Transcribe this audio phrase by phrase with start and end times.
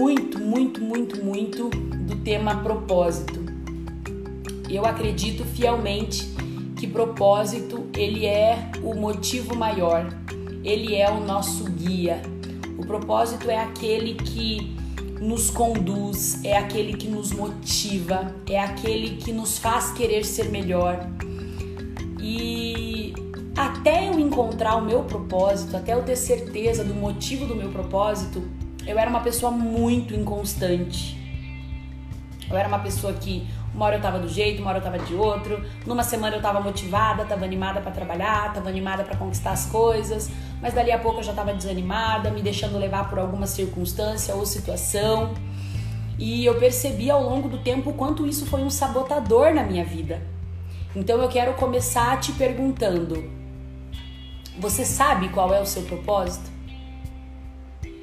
[0.00, 3.38] muito, muito, muito, muito do tema propósito.
[4.66, 6.26] Eu acredito fielmente
[6.74, 10.08] que propósito ele é o motivo maior,
[10.64, 12.22] ele é o nosso guia.
[12.78, 14.74] O propósito é aquele que
[15.20, 21.06] nos conduz, é aquele que nos motiva, é aquele que nos faz querer ser melhor.
[22.18, 23.12] E
[23.54, 28.42] até eu encontrar o meu propósito, até eu ter certeza do motivo do meu propósito,
[28.86, 31.18] eu era uma pessoa muito inconstante.
[32.50, 34.98] Eu era uma pessoa que uma hora eu tava do jeito, uma hora eu tava
[34.98, 35.64] de outro.
[35.86, 40.30] Numa semana eu tava motivada, tava animada para trabalhar, tava animada para conquistar as coisas,
[40.60, 44.44] mas dali a pouco eu já tava desanimada, me deixando levar por alguma circunstância ou
[44.44, 45.34] situação.
[46.18, 49.84] E eu percebi ao longo do tempo o quanto isso foi um sabotador na minha
[49.84, 50.20] vida.
[50.94, 53.30] Então eu quero começar te perguntando:
[54.58, 56.49] você sabe qual é o seu propósito?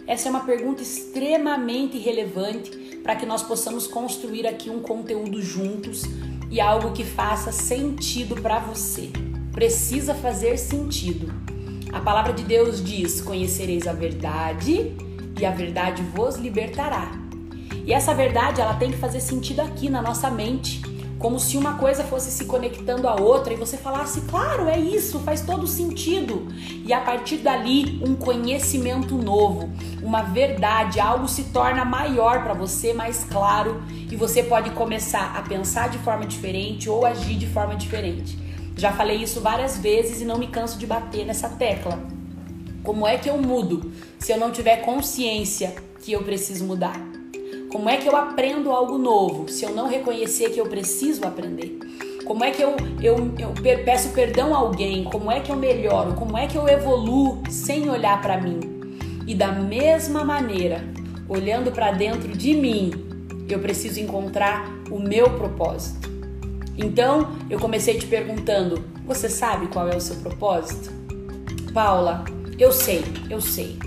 [0.07, 2.71] Essa é uma pergunta extremamente relevante
[3.03, 6.03] para que nós possamos construir aqui um conteúdo juntos
[6.49, 9.09] e algo que faça sentido para você.
[9.51, 11.33] Precisa fazer sentido.
[11.91, 14.95] A palavra de Deus diz: Conhecereis a verdade
[15.37, 17.11] e a verdade vos libertará.
[17.85, 20.81] E essa verdade ela tem que fazer sentido aqui na nossa mente
[21.19, 25.19] como se uma coisa fosse se conectando à outra e você falasse, claro, é isso,
[25.19, 26.47] faz todo sentido.
[26.85, 29.69] E a partir dali, um conhecimento novo,
[30.03, 35.41] uma verdade, algo se torna maior para você, mais claro, e você pode começar a
[35.41, 38.37] pensar de forma diferente ou agir de forma diferente.
[38.75, 41.99] Já falei isso várias vezes e não me canso de bater nessa tecla.
[42.83, 47.16] Como é que eu mudo se eu não tiver consciência que eu preciso mudar?
[47.71, 51.77] Como é que eu aprendo algo novo se eu não reconhecer que eu preciso aprender?
[52.23, 55.03] Como é que eu, eu, eu peço perdão a alguém?
[55.03, 56.13] Como é que eu melhoro?
[56.13, 58.59] Como é que eu evoluo sem olhar para mim?
[59.27, 60.81] E da mesma maneira,
[61.27, 62.91] olhando para dentro de mim,
[63.49, 66.09] eu preciso encontrar o meu propósito.
[66.77, 70.89] Então, eu comecei te perguntando: você sabe qual é o seu propósito?
[71.73, 72.23] Paula,
[72.57, 73.77] eu sei, eu sei.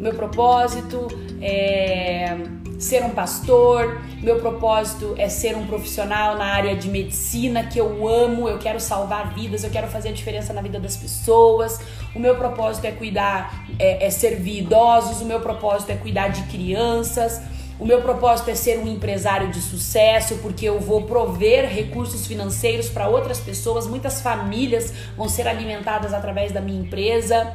[0.00, 1.06] Meu propósito
[1.40, 7.78] é ser um pastor, meu propósito é ser um profissional na área de medicina que
[7.78, 11.80] eu amo, eu quero salvar vidas, eu quero fazer a diferença na vida das pessoas.
[12.14, 16.42] O meu propósito é cuidar, é, é servir idosos, o meu propósito é cuidar de
[16.42, 17.40] crianças.
[17.80, 22.88] O meu propósito é ser um empresário de sucesso, porque eu vou prover recursos financeiros
[22.88, 23.86] para outras pessoas.
[23.86, 27.54] Muitas famílias vão ser alimentadas através da minha empresa.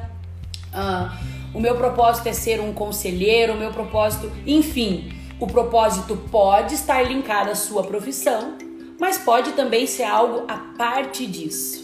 [0.73, 6.73] Uh, o meu propósito é ser um conselheiro, o meu propósito, enfim, o propósito pode
[6.73, 8.55] estar linkado à sua profissão,
[8.99, 11.83] mas pode também ser algo a parte disso.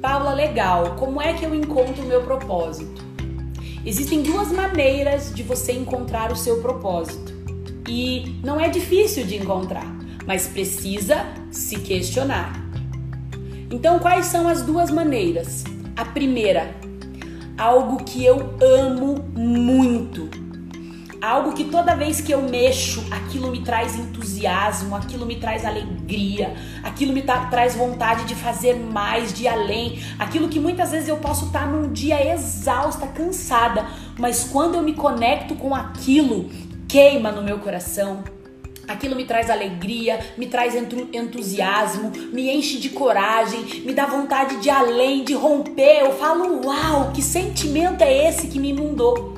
[0.00, 3.02] Paula, legal, como é que eu encontro o meu propósito?
[3.84, 7.32] Existem duas maneiras de você encontrar o seu propósito.
[7.88, 9.86] E não é difícil de encontrar,
[10.24, 12.52] mas precisa se questionar.
[13.70, 15.64] Então, quais são as duas maneiras?
[15.96, 16.74] A primeira,
[17.56, 20.30] algo que eu amo muito.
[21.20, 26.52] Algo que toda vez que eu mexo, aquilo me traz entusiasmo, aquilo me traz alegria,
[26.82, 30.02] aquilo me traz vontade de fazer mais, de ir além.
[30.18, 33.86] Aquilo que muitas vezes eu posso estar num dia exausta, cansada,
[34.18, 36.50] mas quando eu me conecto com aquilo,
[36.88, 38.24] queima no meu coração
[38.86, 44.68] Aquilo me traz alegria, me traz entusiasmo, me enche de coragem, me dá vontade de
[44.68, 46.00] além, de romper.
[46.00, 49.34] Eu falo, uau, que sentimento é esse que me inundou?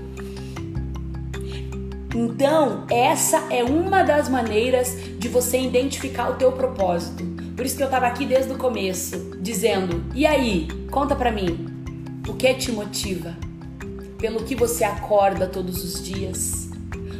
[2.14, 7.24] Então, essa é uma das maneiras de você identificar o teu propósito.
[7.56, 11.66] Por isso que eu estava aqui desde o começo, dizendo: "E aí, conta para mim,
[12.28, 13.36] o que te motiva?
[14.16, 16.70] Pelo que você acorda todos os dias?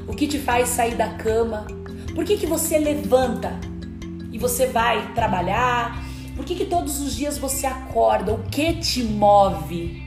[0.07, 1.67] O que te faz sair da cama?
[2.15, 3.59] Por que, que você levanta
[4.31, 6.01] e você vai trabalhar?
[6.37, 8.33] Por que, que todos os dias você acorda?
[8.33, 10.01] O que te move?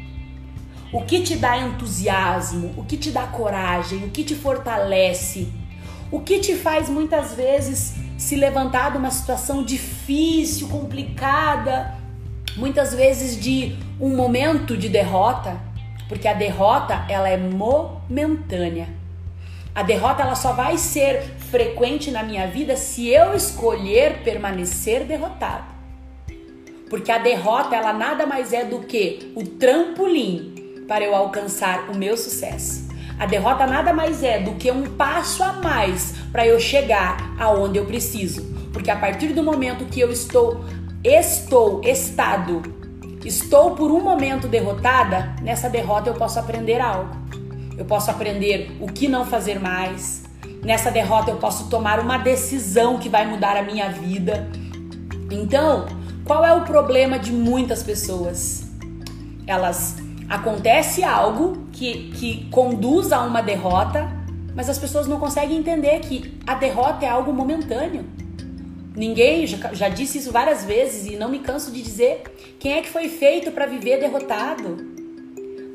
[0.93, 2.73] O que te dá entusiasmo?
[2.77, 4.05] O que te dá coragem?
[4.05, 5.51] O que te fortalece?
[6.09, 11.93] O que te faz muitas vezes se levantar de uma situação difícil, complicada,
[12.55, 15.59] muitas vezes de um momento de derrota?
[16.07, 18.96] Porque a derrota ela é momentânea.
[19.77, 21.21] A derrota ela só vai ser
[21.51, 25.65] frequente na minha vida se eu escolher permanecer derrotado.
[26.89, 31.95] Porque a derrota ela nada mais é do que o trampolim para eu alcançar o
[31.95, 32.87] meu sucesso.
[33.19, 37.77] A derrota nada mais é do que um passo a mais para eu chegar aonde
[37.77, 38.51] eu preciso.
[38.73, 40.65] Porque a partir do momento que eu estou
[41.03, 42.63] estou estado
[43.23, 47.26] estou por um momento derrotada, nessa derrota eu posso aprender algo.
[47.77, 50.23] Eu posso aprender o que não fazer mais.
[50.63, 54.49] Nessa derrota eu posso tomar uma decisão que vai mudar a minha vida.
[55.31, 55.85] Então,
[56.25, 58.65] qual é o problema de muitas pessoas?
[59.45, 59.95] Elas
[60.27, 64.11] acontece algo que, que conduz a uma derrota,
[64.55, 68.03] mas as pessoas não conseguem entender que a derrota é algo momentâneo.
[68.95, 72.23] Ninguém, já, já disse isso várias vezes e não me canso de dizer,
[72.59, 74.96] quem é que foi feito para viver derrotado?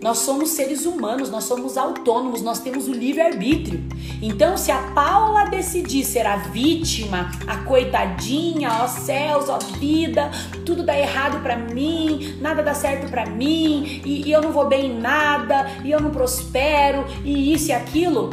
[0.03, 3.81] Nós somos seres humanos, nós somos autônomos, nós temos o livre-arbítrio.
[4.21, 10.29] Então, se a Paula decidir ser a vítima, a coitadinha, ó céus, ó vida,
[10.67, 14.67] tudo dá errado para mim, nada dá certo para mim, e, e eu não vou
[14.67, 18.31] bem em nada, e eu não prospero, e isso e aquilo,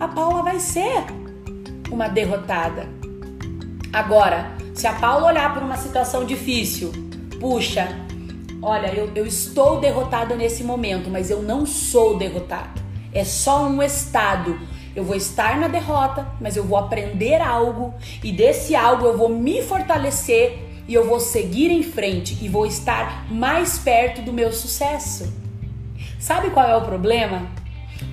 [0.00, 1.04] a Paula vai ser
[1.88, 2.88] uma derrotada.
[3.92, 6.90] Agora, se a Paula olhar para uma situação difícil,
[7.38, 7.88] puxa,
[8.62, 12.80] olha, eu, eu estou derrotada nesse momento, mas eu não sou derrotada.
[13.12, 14.58] É só um estado.
[14.94, 19.28] Eu vou estar na derrota, mas eu vou aprender algo e desse algo eu vou
[19.28, 24.52] me fortalecer e eu vou seguir em frente e vou estar mais perto do meu
[24.52, 25.32] sucesso.
[26.18, 27.46] Sabe qual é o problema?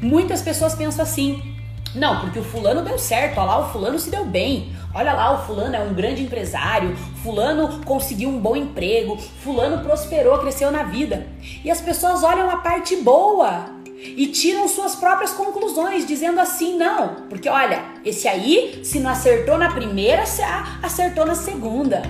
[0.02, 1.59] Muitas pessoas pensam assim:
[1.96, 4.72] não, porque o fulano deu certo, olha lá, o fulano se deu bem.
[4.94, 10.40] Olha lá, o fulano é um grande empresário, fulano conseguiu um bom emprego, fulano prosperou,
[10.40, 11.28] cresceu na vida.
[11.64, 13.66] E as pessoas olham a parte boa
[13.96, 19.58] e tiram suas próprias conclusões, dizendo assim: não, porque olha, esse aí, se não acertou
[19.58, 20.24] na primeira,
[20.82, 22.02] acertou na segunda.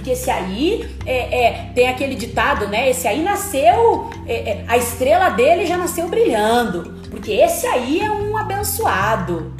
[0.00, 2.88] Porque esse aí é, é, tem aquele ditado, né?
[2.88, 6.94] Esse aí nasceu, é, é, a estrela dele já nasceu brilhando.
[7.10, 9.52] Porque esse aí é um abençoado.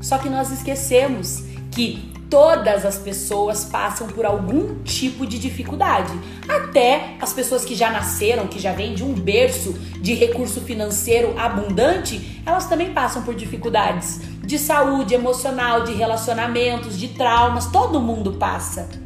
[0.00, 6.18] Só que nós esquecemos que todas as pessoas passam por algum tipo de dificuldade.
[6.48, 11.38] Até as pessoas que já nasceram, que já vêm de um berço de recurso financeiro
[11.38, 18.32] abundante, elas também passam por dificuldades de saúde emocional, de relacionamentos, de traumas, todo mundo
[18.32, 19.03] passa.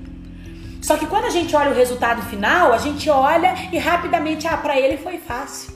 [0.88, 4.56] Só que quando a gente olha o resultado final, a gente olha e rapidamente, ah,
[4.56, 5.70] para ele foi fácil.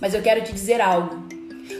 [0.00, 1.22] Mas eu quero te dizer algo.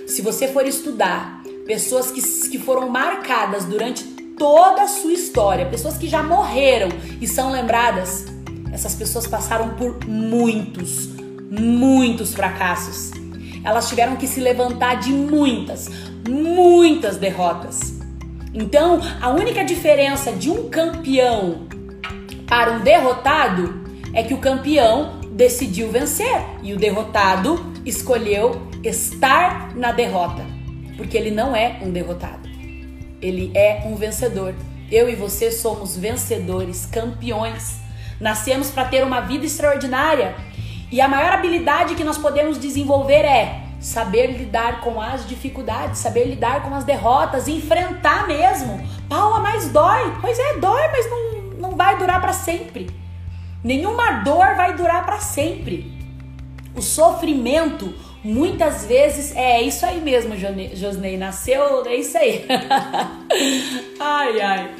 [0.06, 4.04] Se você for estudar pessoas que, que foram marcadas durante
[4.38, 6.90] toda a sua história, pessoas que já morreram
[7.22, 8.26] e são lembradas,
[8.70, 11.08] essas pessoas passaram por muitos,
[11.50, 13.12] muitos fracassos.
[13.64, 15.88] Elas tiveram que se levantar de muitas,
[16.28, 17.94] muitas derrotas.
[18.52, 21.65] Então, a única diferença de um campeão
[22.46, 29.92] para um derrotado é que o campeão decidiu vencer e o derrotado escolheu estar na
[29.92, 30.56] derrota
[30.96, 32.48] porque ele não é um derrotado.
[33.20, 34.54] Ele é um vencedor.
[34.90, 37.80] Eu e você somos vencedores, campeões.
[38.20, 40.34] Nascemos para ter uma vida extraordinária.
[40.90, 46.24] E a maior habilidade que nós podemos desenvolver é saber lidar com as dificuldades, saber
[46.24, 48.80] lidar com as derrotas, enfrentar mesmo.
[49.08, 50.16] Paula, mas dói.
[50.20, 51.45] Pois é, dói, mas não,
[51.76, 52.88] vai durar para sempre.
[53.62, 55.94] Nenhuma dor vai durar para sempre.
[56.74, 57.94] O sofrimento,
[58.26, 60.34] Muitas vezes é isso aí mesmo,
[60.74, 61.16] Josnei.
[61.16, 62.44] Nasceu, é isso aí.
[64.00, 64.74] ai, ai.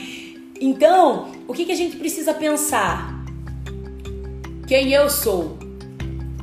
[0.61, 3.15] Então, o que, que a gente precisa pensar?
[4.67, 5.57] Quem eu sou?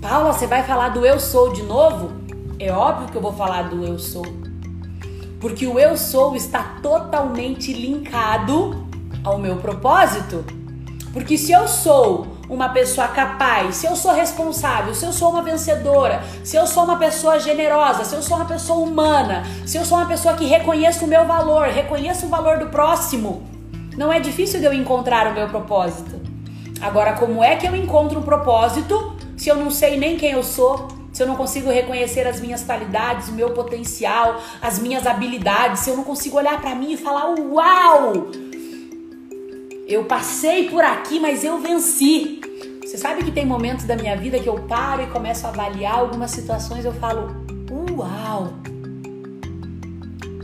[0.02, 2.14] Paula, você vai falar do eu sou de novo?
[2.58, 4.26] É óbvio que eu vou falar do eu sou.
[5.42, 8.83] Porque o eu sou está totalmente linkado
[9.24, 10.44] ao meu propósito.
[11.14, 15.42] Porque se eu sou uma pessoa capaz, se eu sou responsável, se eu sou uma
[15.42, 19.86] vencedora, se eu sou uma pessoa generosa, se eu sou uma pessoa humana, se eu
[19.86, 23.44] sou uma pessoa que reconheço o meu valor, reconheço o valor do próximo,
[23.96, 26.20] não é difícil de eu encontrar o meu propósito.
[26.82, 30.44] Agora, como é que eu encontro um propósito se eu não sei nem quem eu
[30.44, 35.82] sou, se eu não consigo reconhecer as minhas qualidades, o meu potencial, as minhas habilidades,
[35.82, 38.32] se eu não consigo olhar para mim e falar: "Uau!
[39.94, 42.42] Eu passei por aqui, mas eu venci.
[42.82, 46.00] Você sabe que tem momentos da minha vida que eu paro e começo a avaliar
[46.00, 47.28] algumas situações, eu falo:
[47.92, 48.56] "Uau!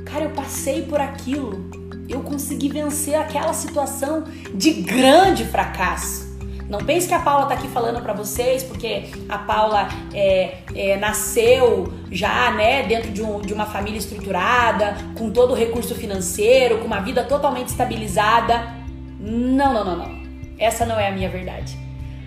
[0.06, 1.68] Cara, eu passei por aquilo.
[2.08, 6.29] Eu consegui vencer aquela situação de grande fracasso."
[6.70, 10.96] Não pense que a Paula tá aqui falando para vocês, porque a Paula é, é,
[10.98, 16.77] nasceu já, né, dentro de, um, de uma família estruturada, com todo o recurso financeiro,
[16.77, 18.77] com uma vida totalmente estabilizada.
[19.20, 20.20] Não, não, não, não.
[20.58, 21.78] Essa não é a minha verdade.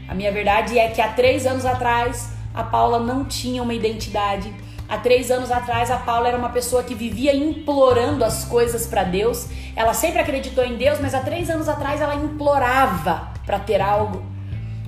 [0.07, 4.53] A minha verdade é que há três anos atrás a Paula não tinha uma identidade.
[4.87, 9.05] Há três anos atrás a Paula era uma pessoa que vivia implorando as coisas para
[9.05, 9.49] Deus.
[9.75, 14.23] Ela sempre acreditou em Deus, mas há três anos atrás ela implorava para ter algo.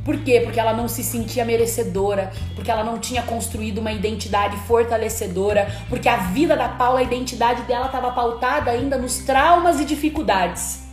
[0.05, 0.43] Por quê?
[0.45, 6.07] Porque ela não se sentia merecedora, porque ela não tinha construído uma identidade fortalecedora, porque
[6.07, 10.84] a vida da Paula, a identidade dela estava pautada ainda nos traumas e dificuldades.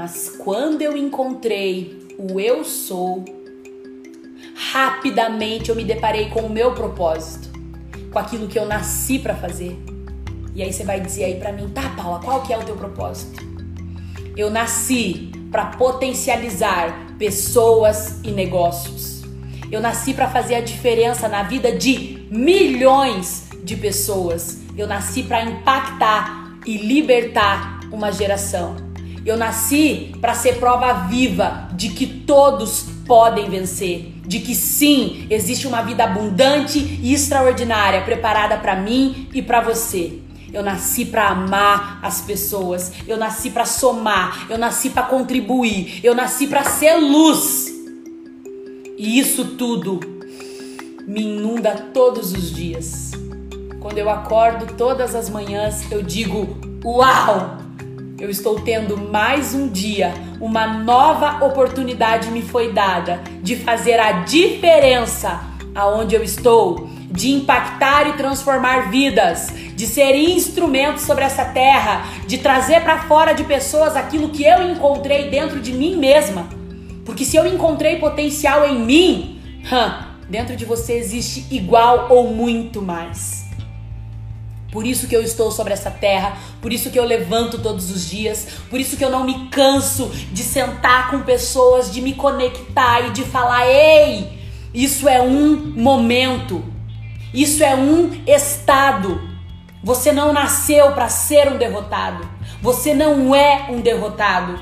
[0.00, 3.24] Mas quando eu encontrei o eu sou,
[4.54, 7.48] rapidamente eu me deparei com o meu propósito,
[8.12, 9.76] com aquilo que eu nasci para fazer.
[10.54, 12.76] E aí você vai dizer aí para mim, tá, Paula, qual que é o teu
[12.76, 13.44] propósito?
[14.36, 19.24] Eu nasci para potencializar pessoas e negócios.
[19.68, 24.58] Eu nasci para fazer a diferença na vida de milhões de pessoas.
[24.76, 28.87] Eu nasci para impactar e libertar uma geração.
[29.28, 35.66] Eu nasci para ser prova viva de que todos podem vencer, de que sim, existe
[35.66, 40.18] uma vida abundante e extraordinária preparada para mim e para você.
[40.50, 42.90] Eu nasci para amar as pessoas.
[43.06, 44.46] Eu nasci para somar.
[44.48, 46.00] Eu nasci para contribuir.
[46.02, 47.66] Eu nasci para ser luz.
[48.96, 50.00] E isso tudo
[51.06, 53.10] me inunda todos os dias.
[53.78, 57.67] Quando eu acordo todas as manhãs, eu digo: Uau!
[58.20, 64.24] Eu estou tendo mais um dia, uma nova oportunidade me foi dada de fazer a
[64.24, 65.40] diferença
[65.72, 72.38] aonde eu estou, de impactar e transformar vidas, de ser instrumento sobre essa terra, de
[72.38, 76.48] trazer para fora de pessoas aquilo que eu encontrei dentro de mim mesma.
[77.04, 79.40] Porque se eu encontrei potencial em mim,
[80.28, 83.47] dentro de você existe igual ou muito mais.
[84.70, 88.08] Por isso que eu estou sobre essa terra, por isso que eu levanto todos os
[88.08, 93.06] dias, por isso que eu não me canso de sentar com pessoas, de me conectar
[93.06, 94.38] e de falar: "Ei,
[94.74, 96.62] isso é um momento.
[97.32, 99.20] Isso é um estado.
[99.82, 102.28] Você não nasceu para ser um derrotado.
[102.60, 104.60] Você não é um derrotado.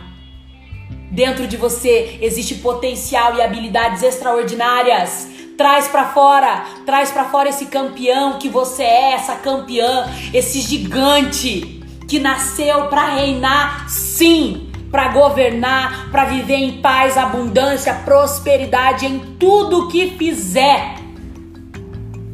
[1.11, 5.29] Dentro de você existe potencial e habilidades extraordinárias.
[5.57, 11.83] Traz para fora, traz para fora esse campeão que você é, essa campeã, esse gigante
[12.07, 19.89] que nasceu para reinar, sim, para governar, para viver em paz, abundância, prosperidade em tudo
[19.89, 20.97] que fizer.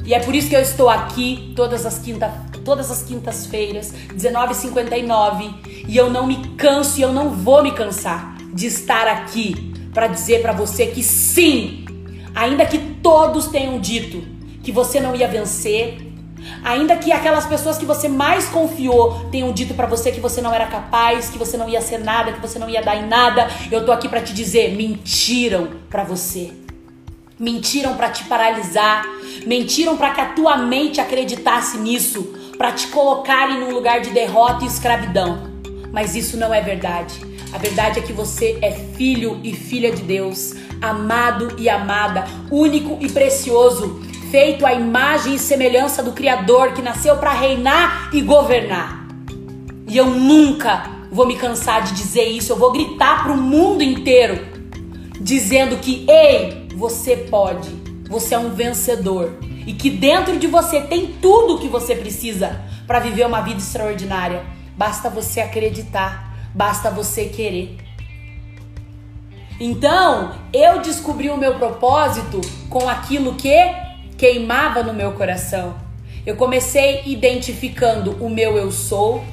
[0.04, 2.32] E é por isso que eu estou aqui todas as quinta,
[2.64, 5.54] todas as quintas-feiras, 19:59,
[5.88, 10.06] e eu não me canso e eu não vou me cansar de estar aqui para
[10.06, 11.81] dizer para você que sim,
[12.34, 14.22] ainda que todos tenham dito
[14.62, 15.98] que você não ia vencer,
[16.62, 20.54] ainda que aquelas pessoas que você mais confiou tenham dito para você que você não
[20.54, 23.48] era capaz, que você não ia ser nada, que você não ia dar em nada,
[23.70, 26.52] eu tô aqui para te dizer, mentiram para você.
[27.38, 29.04] Mentiram para te paralisar,
[29.46, 32.22] mentiram para que a tua mente acreditasse nisso,
[32.56, 35.50] para te colocarem num lugar de derrota e escravidão.
[35.90, 37.31] Mas isso não é verdade.
[37.52, 42.96] A verdade é que você é filho e filha de Deus, amado e amada, único
[43.00, 49.06] e precioso, feito à imagem e semelhança do Criador que nasceu para reinar e governar.
[49.86, 53.82] E eu nunca vou me cansar de dizer isso, eu vou gritar para o mundo
[53.82, 54.46] inteiro,
[55.20, 57.68] dizendo que, ei, você pode,
[58.08, 62.58] você é um vencedor e que dentro de você tem tudo o que você precisa
[62.86, 64.42] para viver uma vida extraordinária.
[64.76, 67.76] Basta você acreditar basta você querer.
[69.60, 73.54] Então, eu descobri o meu propósito com aquilo que
[74.18, 75.74] queimava no meu coração.
[76.24, 79.24] Eu comecei identificando o meu eu sou,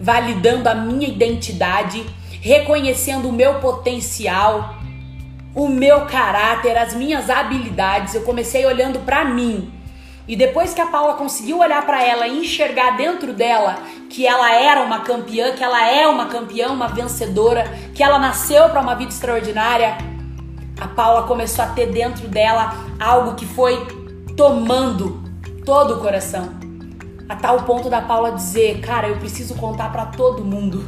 [0.00, 2.04] validando a minha identidade,
[2.40, 4.76] reconhecendo o meu potencial,
[5.54, 8.14] o meu caráter, as minhas habilidades.
[8.14, 9.72] Eu comecei olhando para mim
[10.28, 13.78] e depois que a Paula conseguiu olhar para ela e enxergar dentro dela
[14.10, 18.68] que ela era uma campeã, que ela é uma campeã, uma vencedora, que ela nasceu
[18.68, 19.96] para uma vida extraordinária,
[20.78, 23.74] a Paula começou a ter dentro dela algo que foi
[24.36, 25.22] tomando
[25.64, 26.50] todo o coração.
[27.26, 30.86] A tal ponto da Paula dizer: "Cara, eu preciso contar para todo mundo.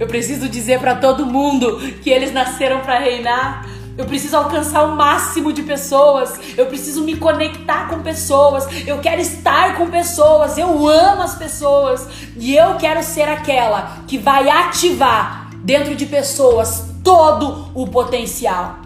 [0.00, 3.66] Eu preciso dizer para todo mundo que eles nasceram para reinar."
[4.02, 6.36] Eu preciso alcançar o máximo de pessoas.
[6.58, 8.66] Eu preciso me conectar com pessoas.
[8.84, 10.58] Eu quero estar com pessoas.
[10.58, 12.08] Eu amo as pessoas.
[12.36, 18.80] E eu quero ser aquela que vai ativar dentro de pessoas todo o potencial.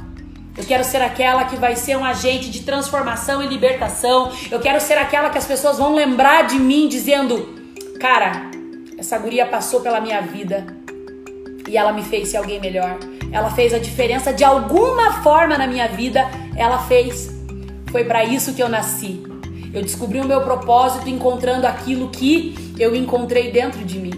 [0.55, 4.31] Eu quero ser aquela que vai ser um agente de transformação e libertação.
[4.51, 7.57] Eu quero ser aquela que as pessoas vão lembrar de mim dizendo:
[7.99, 8.51] Cara,
[8.99, 10.67] essa guria passou pela minha vida
[11.67, 12.99] e ela me fez ser alguém melhor
[13.33, 17.35] ela fez a diferença de alguma forma na minha vida, ela fez.
[17.91, 19.23] Foi para isso que eu nasci.
[19.73, 24.13] Eu descobri o meu propósito encontrando aquilo que eu encontrei dentro de mim.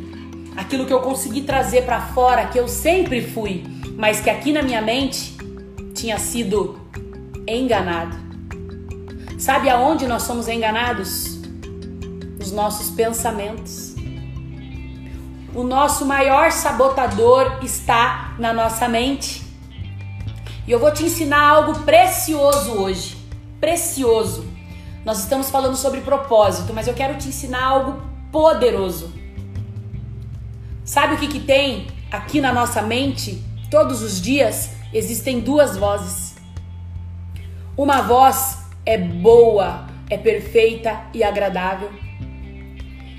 [0.56, 3.64] Aquilo que eu consegui trazer para fora, que eu sempre fui,
[3.96, 5.36] mas que aqui na minha mente
[5.94, 6.78] tinha sido
[7.46, 8.16] enganado.
[9.38, 11.38] Sabe aonde nós somos enganados?
[12.40, 13.87] Os nossos pensamentos.
[15.54, 19.42] O nosso maior sabotador está na nossa mente.
[20.66, 23.16] E eu vou te ensinar algo precioso hoje.
[23.58, 24.46] Precioso.
[25.04, 29.12] Nós estamos falando sobre propósito, mas eu quero te ensinar algo poderoso.
[30.84, 33.42] Sabe o que, que tem aqui na nossa mente?
[33.70, 36.36] Todos os dias existem duas vozes.
[37.74, 41.90] Uma voz é boa, é perfeita e agradável.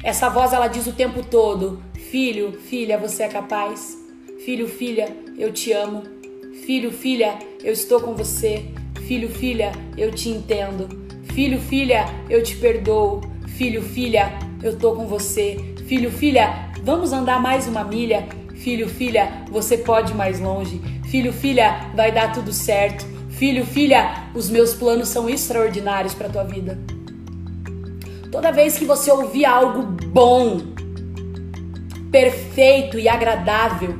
[0.03, 3.95] Essa voz ela diz o tempo todo: Filho, filha, você é capaz.
[4.43, 6.01] Filho, filha, eu te amo.
[6.65, 8.65] Filho, filha, eu estou com você.
[9.05, 10.89] Filho, filha, eu te entendo.
[11.35, 13.21] Filho, filha, eu te perdoo.
[13.49, 14.31] Filho, filha,
[14.63, 15.75] eu tô com você.
[15.85, 18.27] Filho, filha, vamos andar mais uma milha.
[18.55, 20.81] Filho, filha, você pode ir mais longe.
[21.11, 23.05] Filho, filha, vai dar tudo certo.
[23.29, 26.75] Filho, filha, os meus planos são extraordinários para tua vida.
[28.31, 30.78] Toda vez que você ouvir algo bom,
[32.11, 33.97] perfeito e agradável,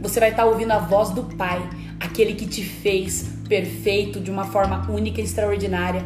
[0.00, 1.62] você vai estar tá ouvindo a voz do Pai,
[2.00, 6.04] aquele que te fez perfeito de uma forma única e extraordinária.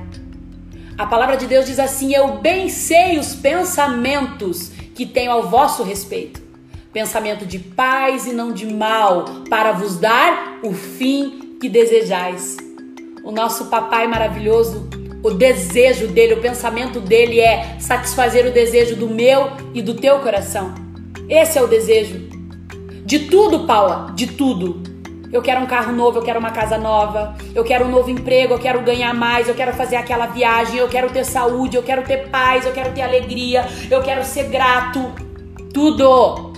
[0.96, 5.82] A palavra de Deus diz assim: Eu bem sei os pensamentos que tenho ao vosso
[5.82, 6.40] respeito.
[6.92, 12.56] Pensamento de paz e não de mal, para vos dar o fim que desejais.
[13.22, 14.88] O nosso papai maravilhoso,
[15.22, 20.18] o desejo dele, o pensamento dele é satisfazer o desejo do meu e do teu
[20.18, 20.89] coração.
[21.30, 22.28] Esse é o desejo.
[23.06, 24.82] De tudo, Paula, de tudo.
[25.32, 28.54] Eu quero um carro novo, eu quero uma casa nova, eu quero um novo emprego,
[28.54, 32.02] eu quero ganhar mais, eu quero fazer aquela viagem, eu quero ter saúde, eu quero
[32.02, 35.12] ter paz, eu quero ter alegria, eu quero ser grato.
[35.72, 36.52] Tudo.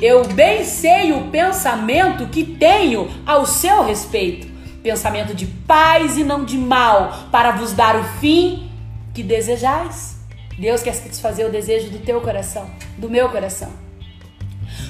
[0.00, 4.46] Eu bem sei o pensamento que tenho ao seu respeito.
[4.82, 8.70] Pensamento de paz e não de mal, para vos dar o fim
[9.12, 10.16] que desejais.
[10.58, 13.85] Deus quer satisfazer o desejo do teu coração, do meu coração.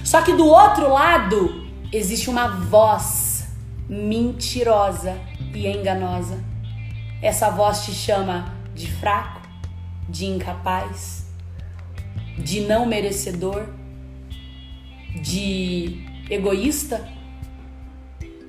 [0.07, 3.49] Só que do outro lado, existe uma voz
[3.89, 5.19] mentirosa
[5.53, 6.39] e enganosa.
[7.21, 9.41] Essa voz te chama de fraco,
[10.09, 11.27] de incapaz,
[12.39, 13.67] de não merecedor,
[15.21, 17.05] de egoísta,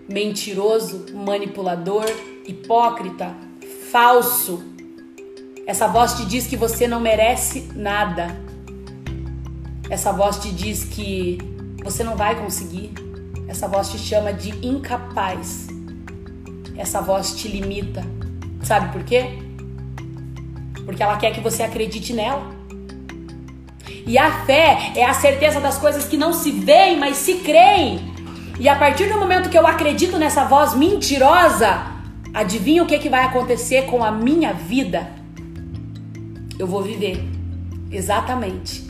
[0.07, 2.05] mentiroso, manipulador,
[2.45, 3.35] hipócrita,
[3.91, 4.63] falso.
[5.65, 8.46] Essa voz te diz que você não merece nada.
[9.89, 11.37] Essa voz te diz que
[11.83, 12.93] você não vai conseguir
[13.47, 15.67] essa voz te chama de incapaz.
[16.75, 18.03] Essa voz te limita.
[18.61, 19.25] Sabe por quê?
[20.85, 22.55] Porque ela quer que você acredite nela.
[24.05, 28.13] E a fé é a certeza das coisas que não se veem, mas se creem.
[28.59, 31.85] E a partir do momento que eu acredito nessa voz mentirosa,
[32.33, 35.09] adivinha o que, que vai acontecer com a minha vida?
[36.59, 37.23] Eu vou viver
[37.91, 38.86] exatamente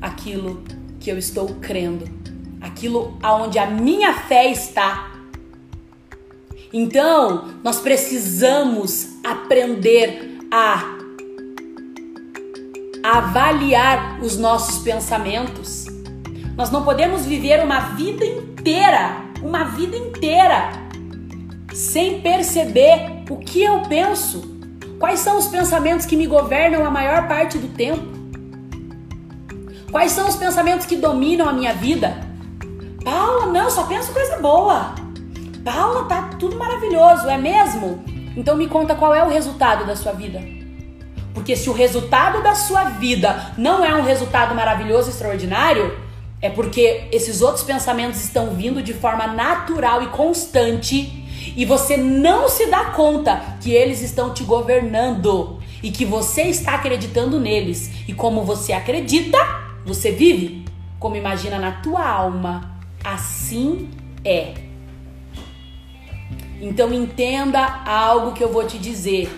[0.00, 0.62] aquilo
[0.98, 2.20] que eu estou crendo
[2.60, 5.10] aquilo aonde a minha fé está.
[6.72, 10.98] Então, nós precisamos aprender a
[13.02, 15.86] avaliar os nossos pensamentos.
[16.56, 20.70] Nós não podemos viver uma vida inteira, uma vida inteira,
[21.72, 24.58] sem perceber o que eu penso.
[24.98, 28.19] Quais são os pensamentos que me governam a maior parte do tempo?
[29.90, 32.16] Quais são os pensamentos que dominam a minha vida?
[33.02, 34.94] Paula, não, só penso coisa boa.
[35.64, 38.02] Paula, tá tudo maravilhoso, é mesmo?
[38.36, 40.40] Então me conta qual é o resultado da sua vida.
[41.34, 45.98] Porque se o resultado da sua vida não é um resultado maravilhoso, extraordinário,
[46.40, 51.20] é porque esses outros pensamentos estão vindo de forma natural e constante
[51.56, 56.74] e você não se dá conta que eles estão te governando e que você está
[56.74, 57.90] acreditando neles.
[58.06, 59.38] E como você acredita,
[59.84, 60.64] você vive
[60.98, 63.88] como imagina na tua alma assim
[64.24, 64.54] é.
[66.60, 69.30] Então entenda algo que eu vou te dizer.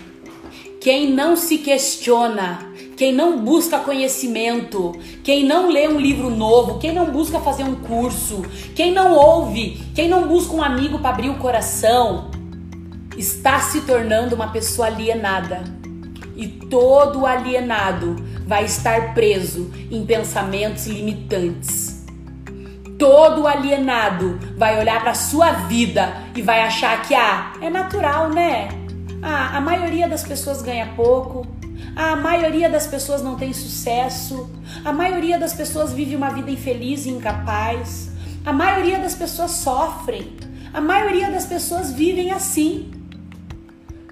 [0.81, 2.59] Quem não se questiona,
[2.97, 4.91] quem não busca conhecimento,
[5.23, 8.41] quem não lê um livro novo, quem não busca fazer um curso,
[8.75, 12.29] quem não ouve, quem não busca um amigo para abrir o coração,
[13.17, 15.63] está se tornando uma pessoa alienada.
[16.35, 22.03] E todo alienado vai estar preso em pensamentos limitantes
[23.03, 28.69] todo alienado vai olhar para sua vida e vai achar que ah, é natural, né?
[29.21, 31.45] Ah, a maioria das pessoas ganha pouco.
[31.97, 34.49] Ah, a maioria das pessoas não tem sucesso.
[34.85, 38.09] A maioria das pessoas vive uma vida infeliz e incapaz.
[38.45, 40.37] A maioria das pessoas sofrem.
[40.73, 42.89] A maioria das pessoas vivem assim,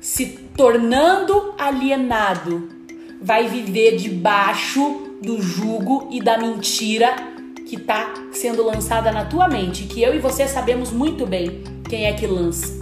[0.01, 2.80] se tornando alienado.
[3.21, 7.13] Vai viver debaixo do jugo e da mentira
[7.67, 12.05] que está sendo lançada na tua mente, que eu e você sabemos muito bem quem
[12.05, 12.81] é que lança.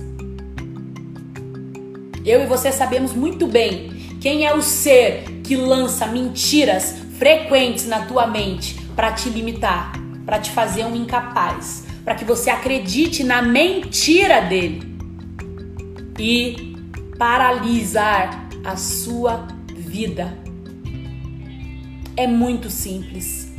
[2.25, 8.05] Eu e você sabemos muito bem quem é o ser que lança mentiras frequentes na
[8.05, 9.91] tua mente para te limitar,
[10.25, 14.97] para te fazer um incapaz, para que você acredite na mentira dele
[16.17, 16.75] e
[17.17, 19.58] paralisar a sua
[19.89, 20.37] vida.
[22.15, 23.51] É muito simples.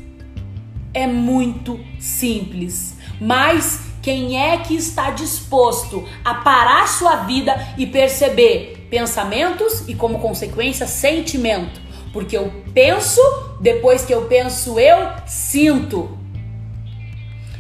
[0.95, 2.97] É muito simples.
[3.21, 10.21] Mas quem é que está disposto a parar sua vida e perceber pensamentos e, como
[10.21, 11.81] consequência, sentimento?
[12.13, 13.21] Porque eu penso,
[13.61, 16.17] depois que eu penso, eu sinto.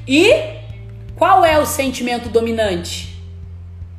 [0.06, 0.32] E
[1.16, 3.16] qual é o sentimento dominante?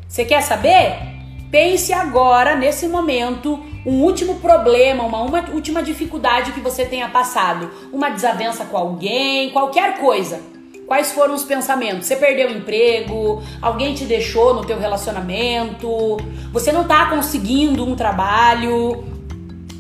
[0.08, 1.11] Você quer saber?
[1.52, 7.70] Pense agora, nesse momento, um último problema, uma, uma última dificuldade que você tenha passado.
[7.92, 10.40] Uma desavença com alguém, qualquer coisa.
[10.88, 12.08] Quais foram os pensamentos?
[12.08, 13.44] Você perdeu o emprego?
[13.62, 16.18] Alguém te deixou no teu relacionamento?
[16.54, 19.04] Você não está conseguindo um trabalho?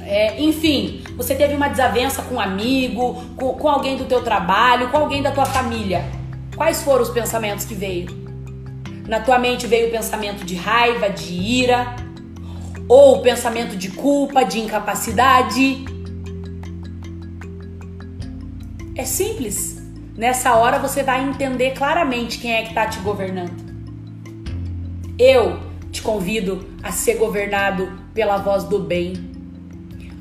[0.01, 4.89] É, enfim, você teve uma desavença com um amigo, com, com alguém do teu trabalho,
[4.89, 6.03] com alguém da tua família.
[6.53, 8.20] Quais foram os pensamentos que veio?
[9.11, 11.97] Na tua mente veio o pensamento de raiva, de ira,
[12.87, 15.83] ou o pensamento de culpa, de incapacidade.
[18.95, 19.85] É simples.
[20.15, 23.51] Nessa hora você vai entender claramente quem é que está te governando.
[25.19, 25.59] Eu
[25.91, 29.30] te convido a ser governado pela voz do bem.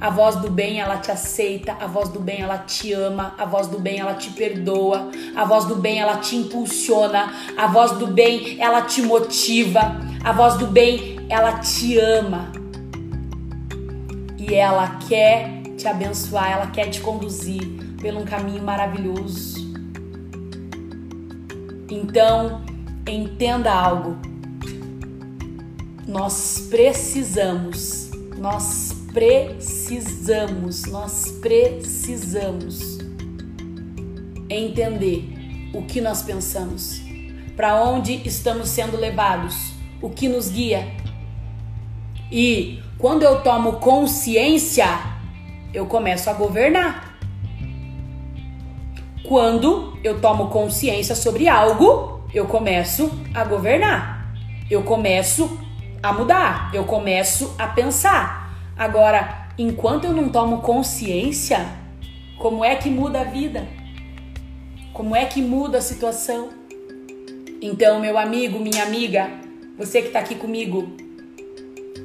[0.01, 3.45] A voz do bem ela te aceita, a voz do bem ela te ama, a
[3.45, 7.93] voz do bem ela te perdoa, a voz do bem ela te impulsiona, a voz
[7.93, 12.51] do bem ela te motiva, a voz do bem ela te ama.
[14.39, 17.61] E ela quer te abençoar, ela quer te conduzir
[18.01, 19.71] pelo um caminho maravilhoso.
[21.91, 22.63] Então,
[23.07, 24.17] entenda algo.
[26.07, 29.00] Nós precisamos, nós precisamos,
[30.87, 32.99] nós precisamos
[34.49, 37.01] entender o que nós pensamos,
[37.57, 40.87] para onde estamos sendo levados, o que nos guia.
[42.31, 44.87] E quando eu tomo consciência,
[45.75, 47.19] eu começo a governar.
[49.27, 54.35] Quando eu tomo consciência sobre algo, eu começo a governar.
[54.71, 55.59] Eu começo
[56.03, 58.40] a mudar, eu começo a pensar.
[58.81, 61.67] Agora, enquanto eu não tomo consciência,
[62.39, 63.69] como é que muda a vida?
[64.95, 66.49] Como é que muda a situação?
[67.61, 69.29] Então, meu amigo, minha amiga,
[69.77, 70.97] você que está aqui comigo,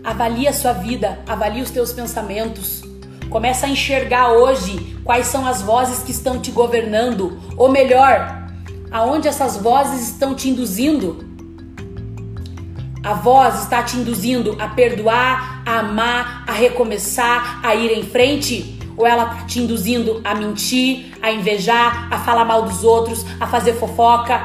[0.03, 2.81] avalie a sua vida, avalie os teus pensamentos.
[3.29, 8.49] Começa a enxergar hoje quais são as vozes que estão te governando, ou melhor,
[8.91, 11.24] aonde essas vozes estão te induzindo.
[13.05, 18.79] A voz está te induzindo a perdoar, a amar, a recomeçar, a ir em frente?
[18.97, 23.45] Ou ela está te induzindo a mentir, a invejar, a falar mal dos outros, a
[23.45, 24.41] fazer fofoca?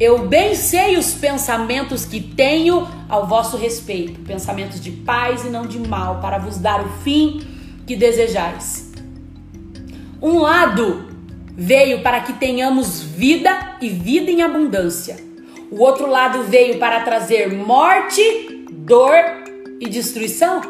[0.00, 5.66] Eu bem sei os pensamentos que tenho ao vosso respeito, pensamentos de paz e não
[5.66, 7.46] de mal, para vos dar o fim
[7.86, 8.90] que desejais.
[10.22, 11.10] Um lado
[11.54, 15.28] veio para que tenhamos vida e vida em abundância.
[15.70, 19.14] O outro lado veio para trazer morte, dor
[19.80, 20.60] e destruição.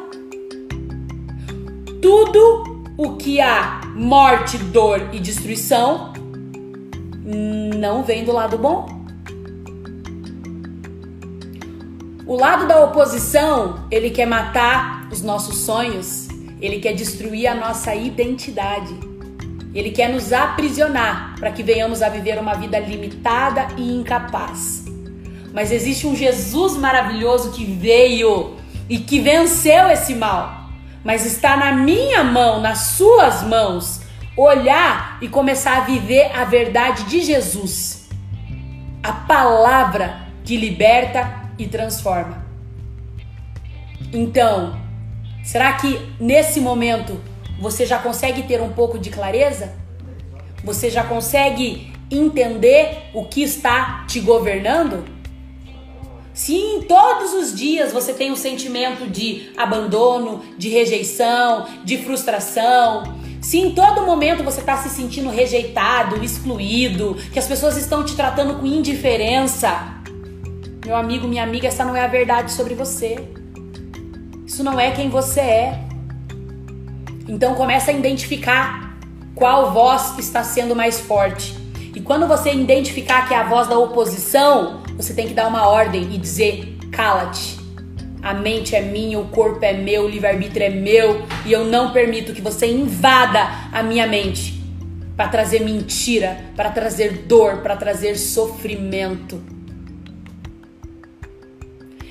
[2.03, 6.13] Tudo o que há morte, dor e destruição
[7.77, 8.87] não vem do lado bom.
[12.27, 16.29] O lado da oposição, ele quer matar os nossos sonhos,
[16.61, 18.95] ele quer destruir a nossa identidade.
[19.75, 24.80] Ele quer nos aprisionar para que venhamos a viver uma vida limitada e incapaz.
[25.53, 28.57] Mas existe um Jesus maravilhoso que veio
[28.89, 30.69] e que venceu esse mal.
[31.05, 34.03] Mas está na minha mão, nas suas mãos,
[34.37, 38.09] olhar e começar a viver a verdade de Jesus.
[39.03, 42.45] A palavra que liberta e transforma.
[44.13, 44.79] Então,
[45.43, 47.21] será que nesse momento
[47.61, 49.75] você já consegue ter um pouco de clareza?
[50.65, 55.20] Você já consegue entender o que está te governando?
[56.41, 63.15] Se em todos os dias você tem um sentimento de abandono, de rejeição, de frustração,
[63.43, 68.17] se em todo momento você está se sentindo rejeitado, excluído, que as pessoas estão te
[68.17, 70.01] tratando com indiferença,
[70.83, 73.19] Meu amigo, minha amiga, essa não é a verdade sobre você.
[74.47, 75.85] Isso não é quem você é.
[77.29, 78.97] Então começa a identificar
[79.35, 81.55] qual voz está sendo mais forte.
[81.95, 85.69] E quando você identificar que é a voz da oposição, você tem que dar uma
[85.69, 87.59] ordem e dizer: cala-te.
[88.23, 91.91] A mente é minha, o corpo é meu, o livre-arbítrio é meu e eu não
[91.91, 94.63] permito que você invada a minha mente
[95.17, 99.43] para trazer mentira, para trazer dor, para trazer sofrimento.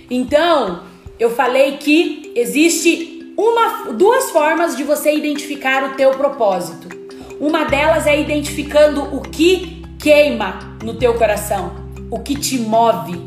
[0.10, 0.84] Então,
[1.20, 6.90] eu falei que existe uma, duas formas de você identificar o teu propósito.
[7.40, 13.20] Uma delas é identificando o que queima no teu coração, o que te move.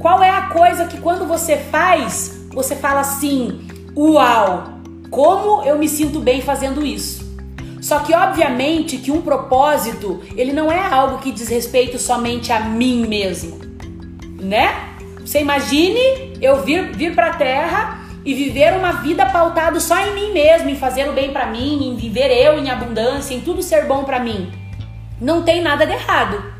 [0.00, 4.80] Qual é a coisa que quando você faz, você fala assim: "Uau,
[5.10, 7.24] como eu me sinto bem fazendo isso?"
[7.80, 12.60] Só que obviamente que um propósito, ele não é algo que diz respeito somente a
[12.60, 13.60] mim mesmo,
[14.40, 14.74] né?
[15.20, 20.32] Você imagine eu vir vir para Terra e viver uma vida pautada só em mim
[20.32, 23.84] mesmo, em fazer o bem para mim, em viver eu em abundância, em tudo ser
[23.84, 24.50] bom para mim.
[25.20, 26.55] Não tem nada de errado.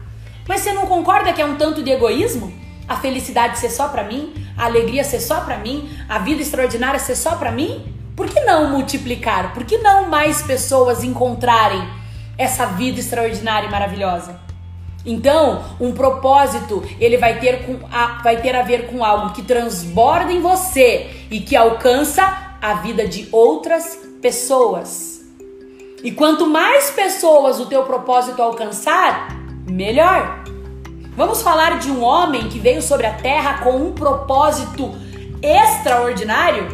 [0.49, 2.53] Mas você não concorda que é um tanto de egoísmo?
[2.89, 7.01] A felicidade ser só para mim, a alegria ser só para mim, a vida extraordinária
[7.01, 7.85] ser só para mim?
[8.15, 9.53] Por que não multiplicar?
[9.53, 11.87] Por que não mais pessoas encontrarem
[12.39, 14.41] essa vida extraordinária e maravilhosa?
[15.05, 19.43] Então, um propósito, ele vai ter, com a, vai ter a ver com algo que
[19.43, 25.21] transborda em você e que alcança a vida de outras pessoas.
[26.03, 29.36] E quanto mais pessoas o teu propósito alcançar,
[29.67, 30.45] melhor.
[31.17, 34.95] Vamos falar de um homem que veio sobre a terra com um propósito
[35.43, 36.69] extraordinário?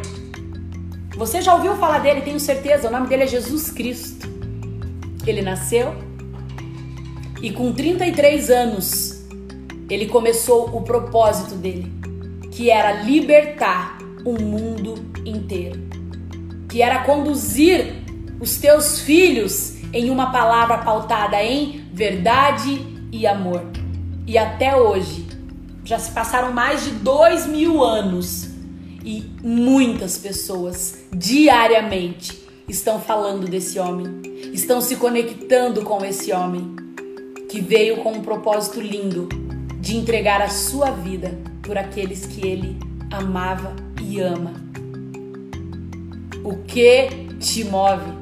[1.16, 4.28] Você já ouviu falar dele, tenho certeza, o nome dele é Jesus Cristo.
[5.26, 5.94] Ele nasceu
[7.42, 9.24] e com 33 anos,
[9.90, 11.92] ele começou o propósito dele,
[12.52, 14.94] que era libertar o mundo
[15.26, 15.81] inteiro,
[16.68, 17.94] que era conduzir
[18.40, 22.81] os teus filhos em uma palavra pautada em verdade
[23.12, 23.62] e amor.
[24.26, 25.26] E até hoje,
[25.85, 28.48] já se passaram mais de dois mil anos
[29.05, 36.76] e muitas pessoas diariamente estão falando desse homem, estão se conectando com esse homem
[37.50, 39.28] que veio com um propósito lindo
[39.81, 42.78] de entregar a sua vida por aqueles que ele
[43.11, 44.55] amava e ama.
[46.44, 47.09] O que
[47.40, 48.21] te move?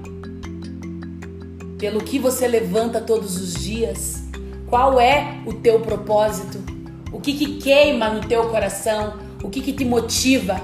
[1.80, 4.22] Pelo que você levanta todos os dias?
[4.68, 6.62] Qual é o teu propósito?
[7.10, 9.14] O que, que queima no teu coração?
[9.42, 10.60] O que, que te motiva?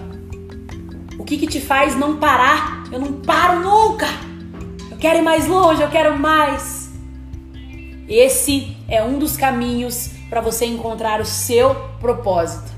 [1.19, 2.85] O que, que te faz não parar?
[2.93, 4.07] Eu não paro nunca!
[4.91, 6.91] Eu quero ir mais longe, eu quero mais.
[8.07, 12.71] Esse é um dos caminhos para você encontrar o seu propósito.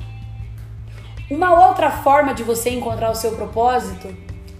[1.29, 4.15] Uma outra forma de você encontrar o seu propósito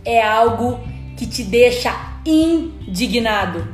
[0.05, 0.81] é algo
[1.17, 3.67] que te deixa indignado.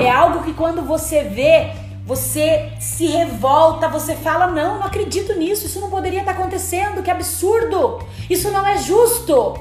[0.00, 1.72] É algo que quando você vê,
[2.06, 7.10] você se revolta, você fala: Não, não acredito nisso, isso não poderia estar acontecendo, que
[7.10, 9.58] absurdo, isso não é justo.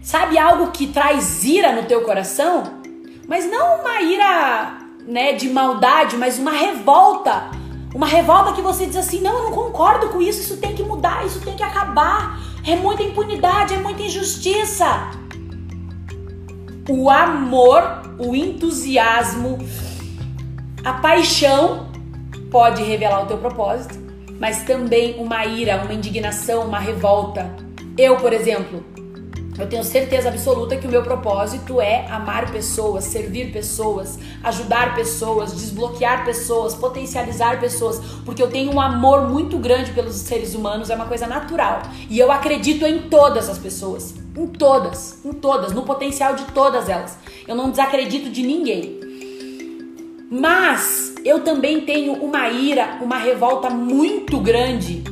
[0.00, 2.80] Sabe algo que traz ira no teu coração?
[3.28, 7.50] Mas não uma ira, né, de maldade, mas uma revolta.
[7.94, 10.82] Uma revolta que você diz assim: "Não, eu não concordo com isso, isso tem que
[10.82, 12.40] mudar, isso tem que acabar.
[12.66, 15.10] É muita impunidade, é muita injustiça."
[16.88, 19.58] O amor, o entusiasmo,
[20.84, 21.88] a paixão
[22.50, 23.98] pode revelar o teu propósito,
[24.40, 27.54] mas também uma ira, uma indignação, uma revolta.
[27.96, 28.82] Eu, por exemplo,
[29.60, 35.52] eu tenho certeza absoluta que o meu propósito é amar pessoas, servir pessoas, ajudar pessoas,
[35.52, 40.94] desbloquear pessoas, potencializar pessoas, porque eu tenho um amor muito grande pelos seres humanos, é
[40.94, 41.82] uma coisa natural.
[42.08, 46.88] E eu acredito em todas as pessoas, em todas, em todas, no potencial de todas
[46.88, 47.18] elas.
[47.46, 48.98] Eu não desacredito de ninguém.
[50.30, 55.04] Mas eu também tenho uma ira, uma revolta muito grande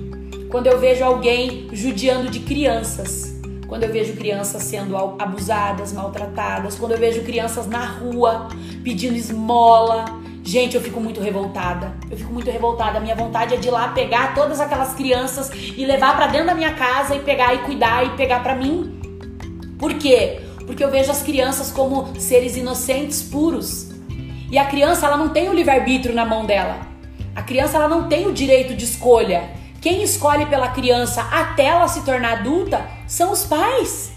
[0.50, 3.37] quando eu vejo alguém judiando de crianças
[3.68, 8.48] quando eu vejo crianças sendo abusadas, maltratadas, quando eu vejo crianças na rua
[8.82, 10.06] pedindo esmola.
[10.42, 11.92] Gente, eu fico muito revoltada.
[12.10, 12.96] Eu fico muito revoltada.
[12.96, 16.46] A minha vontade é de ir lá pegar todas aquelas crianças e levar para dentro
[16.46, 18.98] da minha casa e pegar e cuidar e pegar para mim.
[19.78, 20.40] Por quê?
[20.64, 23.90] Porque eu vejo as crianças como seres inocentes, puros.
[24.50, 26.78] E a criança, ela não tem o livre-arbítrio na mão dela.
[27.36, 29.57] A criança, ela não tem o direito de escolha.
[29.80, 34.12] Quem escolhe pela criança até ela se tornar adulta são os pais.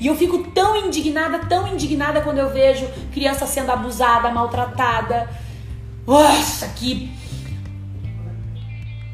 [0.00, 5.28] E eu fico tão indignada, tão indignada quando eu vejo criança sendo abusada, maltratada.
[6.06, 7.10] Nossa, que.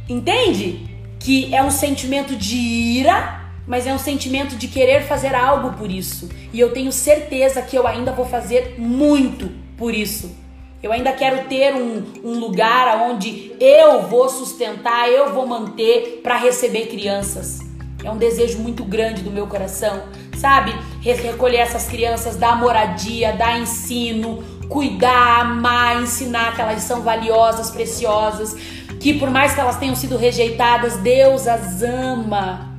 [0.09, 0.89] Entende?
[1.19, 5.91] Que é um sentimento de ira, mas é um sentimento de querer fazer algo por
[5.91, 6.29] isso.
[6.53, 10.40] E eu tenho certeza que eu ainda vou fazer muito por isso.
[10.83, 16.37] Eu ainda quero ter um, um lugar onde eu vou sustentar, eu vou manter para
[16.37, 17.61] receber crianças.
[18.03, 20.05] É um desejo muito grande do meu coração,
[20.39, 20.75] sabe?
[21.03, 28.55] Recolher essas crianças, dar moradia, dar ensino, cuidar, amar, ensinar que elas são valiosas, preciosas,
[28.99, 32.75] que por mais que elas tenham sido rejeitadas, Deus as ama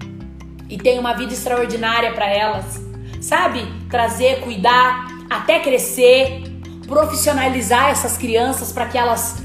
[0.67, 2.81] e tem uma vida extraordinária para elas,
[3.21, 3.63] sabe?
[3.91, 6.50] Trazer, cuidar, até crescer,
[6.91, 9.38] profissionalizar essas crianças para que elas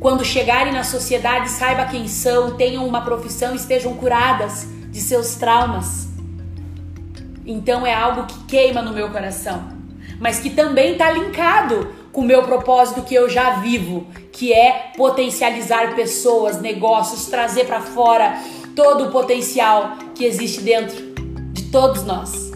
[0.00, 6.08] quando chegarem na sociedade saibam quem são, tenham uma profissão, estejam curadas de seus traumas.
[7.46, 9.68] Então é algo que queima no meu coração,
[10.18, 14.90] mas que também está linkado com o meu propósito que eu já vivo, que é
[14.96, 18.36] potencializar pessoas, negócios, trazer para fora
[18.74, 20.96] todo o potencial que existe dentro
[21.52, 22.50] de todos nós.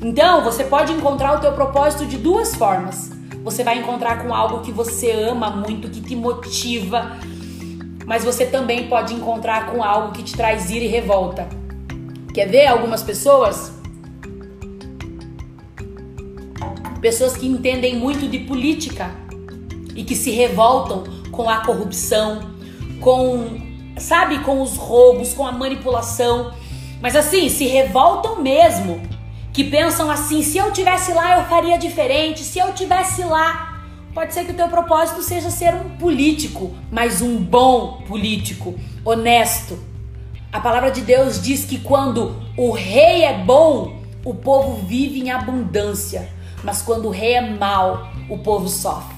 [0.00, 3.09] Então, você pode encontrar o teu propósito de duas formas.
[3.42, 7.16] Você vai encontrar com algo que você ama muito, que te motiva,
[8.06, 11.48] mas você também pode encontrar com algo que te traz ira e revolta.
[12.34, 13.72] Quer ver algumas pessoas?
[17.00, 19.10] Pessoas que entendem muito de política
[19.96, 22.50] e que se revoltam com a corrupção,
[23.00, 23.58] com,
[23.96, 26.52] sabe, com os roubos, com a manipulação.
[27.00, 29.00] Mas assim, se revoltam mesmo.
[29.60, 32.40] Que pensam assim: se eu tivesse lá, eu faria diferente.
[32.40, 33.66] Se eu tivesse lá,
[34.14, 39.78] Pode ser que o teu propósito seja ser um político, mas um bom político, honesto.
[40.50, 45.30] A palavra de Deus diz que quando o rei é bom, o povo vive em
[45.30, 46.28] abundância,
[46.64, 49.14] mas quando o rei é mau, o povo sofre.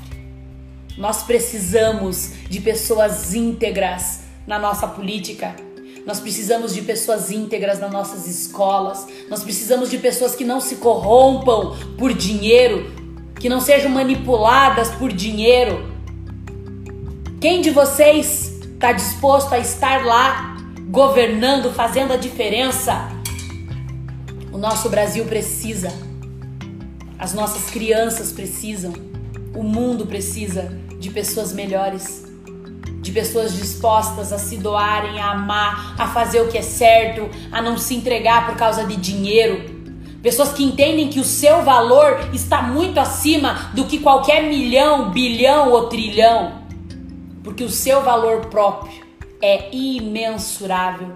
[0.99, 5.57] Nós precisamos de pessoas íntegras na nossa política.
[6.05, 9.07] Nós precisamos de pessoas íntegras nas nossas escolas.
[9.31, 12.91] Nós precisamos de pessoas que não se corrompam por dinheiro,
[13.39, 15.93] que não sejam manipuladas por dinheiro.
[17.41, 20.57] Quem de vocês está disposto a estar lá
[20.91, 23.09] governando, fazendo a diferença?
[24.53, 25.93] O nosso Brasil precisa,
[27.19, 28.93] as nossas crianças precisam,
[29.55, 32.22] o mundo precisa de pessoas melhores,
[33.03, 37.61] de pessoas dispostas a se doarem, a amar, a fazer o que é certo, a
[37.61, 39.83] não se entregar por causa de dinheiro
[40.23, 45.73] Pessoas que entendem que o seu valor está muito acima do que qualquer milhão, bilhão
[45.73, 46.63] ou trilhão.
[47.43, 49.05] Porque o seu valor próprio
[49.43, 51.09] é imensurável.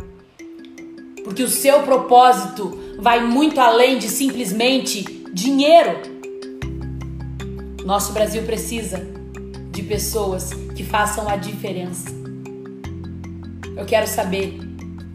[1.23, 6.01] Porque o seu propósito vai muito além de simplesmente dinheiro.
[7.85, 9.07] Nosso Brasil precisa
[9.71, 12.11] de pessoas que façam a diferença.
[13.77, 14.61] Eu quero saber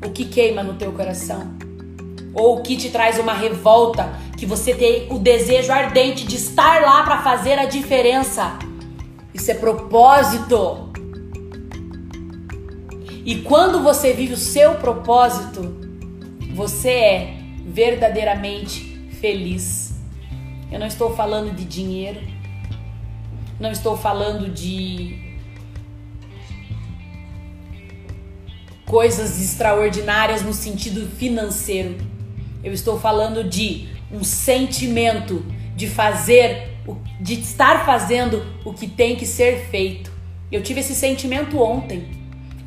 [0.04, 1.62] o que queima no teu coração
[2.34, 7.04] ou que te traz uma revolta, que você tem o desejo ardente de estar lá
[7.04, 8.58] para fazer a diferença.
[9.34, 10.90] Isso é propósito.
[13.24, 15.62] E quando você vive o seu propósito,
[16.56, 17.34] você é
[17.66, 19.94] verdadeiramente feliz.
[20.72, 22.20] Eu não estou falando de dinheiro,
[23.60, 25.21] não estou falando de
[28.92, 31.96] coisas extraordinárias no sentido financeiro.
[32.62, 35.46] Eu estou falando de um sentimento
[35.78, 36.78] de fazer,
[37.22, 40.12] de estar fazendo o que tem que ser feito.
[40.52, 42.06] Eu tive esse sentimento ontem.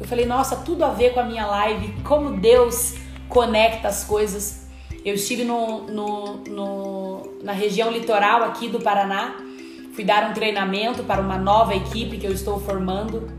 [0.00, 2.94] Eu falei, nossa, tudo a ver com a minha live, como Deus
[3.28, 4.66] conecta as coisas.
[5.04, 9.37] Eu estive no, no, no, na região litoral aqui do Paraná,
[9.92, 13.30] fui dar um treinamento para uma nova equipe que eu estou formando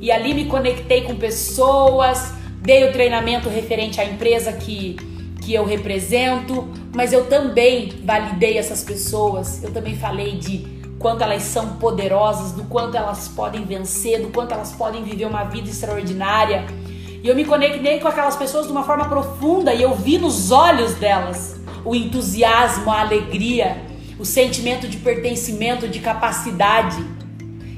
[0.00, 2.32] e ali me conectei com pessoas,
[2.62, 4.96] dei o treinamento referente à empresa que
[5.40, 9.62] que eu represento, mas eu também validei essas pessoas.
[9.64, 14.52] Eu também falei de quanto elas são poderosas, do quanto elas podem vencer, do quanto
[14.52, 16.66] elas podem viver uma vida extraordinária.
[17.22, 20.50] E eu me conectei com aquelas pessoas de uma forma profunda e eu vi nos
[20.50, 23.78] olhos delas o entusiasmo, a alegria,
[24.18, 27.02] o sentimento de pertencimento, de capacidade.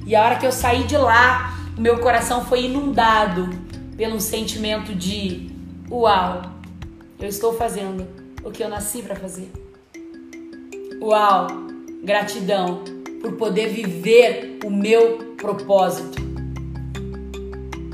[0.04, 3.48] E a hora que eu saí de lá, o meu coração foi inundado
[3.96, 5.50] pelo sentimento de
[5.90, 6.42] uau,
[7.18, 8.06] eu estou fazendo
[8.44, 9.50] o que eu nasci para fazer.
[11.00, 11.46] Uau!
[12.02, 12.82] Gratidão
[13.20, 16.20] por poder viver o meu propósito.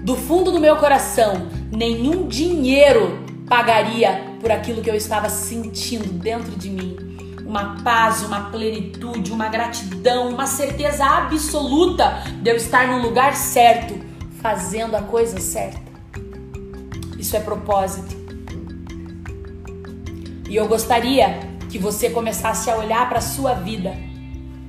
[0.02, 6.52] Do fundo do meu coração, nenhum dinheiro pagaria por aquilo que eu estava sentindo dentro
[6.52, 7.07] de mim.
[7.48, 13.98] Uma paz, uma plenitude, uma gratidão, uma certeza absoluta de eu estar no lugar certo,
[14.42, 15.80] fazendo a coisa certa.
[17.18, 18.14] Isso é propósito.
[20.46, 21.40] E eu gostaria
[21.70, 23.96] que você começasse a olhar para a sua vida,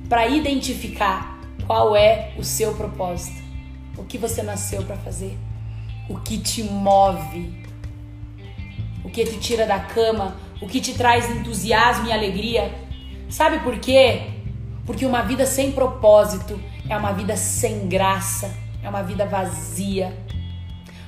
[0.08, 3.42] para identificar qual é o seu propósito,
[3.98, 5.36] o que você nasceu para fazer,
[6.08, 7.62] o que te move,
[9.04, 12.72] o que te tira da cama o que te traz entusiasmo e alegria.
[13.28, 14.22] Sabe por quê?
[14.84, 20.16] Porque uma vida sem propósito é uma vida sem graça, é uma vida vazia.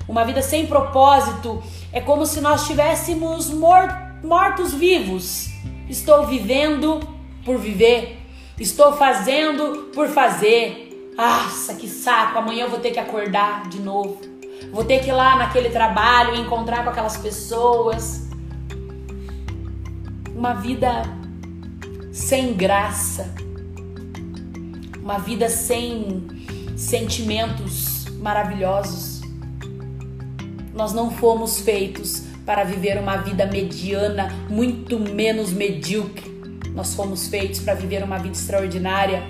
[0.09, 5.49] Uma vida sem propósito é como se nós estivéssemos mortos vivos.
[5.89, 7.01] Estou vivendo
[7.45, 8.21] por viver,
[8.59, 11.13] estou fazendo por fazer.
[11.17, 12.39] Nossa, que saco!
[12.39, 14.19] Amanhã eu vou ter que acordar de novo.
[14.73, 18.32] Vou ter que ir lá naquele trabalho, encontrar com aquelas pessoas
[20.35, 21.03] uma vida
[22.13, 23.35] sem graça,
[25.03, 26.27] uma vida sem
[26.77, 29.21] sentimentos maravilhosos.
[30.75, 36.31] Nós não fomos feitos para viver uma vida mediana, muito menos medíocre.
[36.75, 39.23] Nós fomos feitos para viver uma vida extraordinária.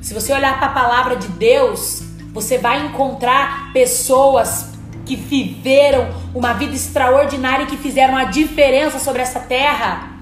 [0.00, 2.02] Se você olhar para a palavra de Deus,
[2.32, 4.72] você vai encontrar pessoas
[5.04, 10.13] que viveram uma vida extraordinária e que fizeram a diferença sobre essa terra.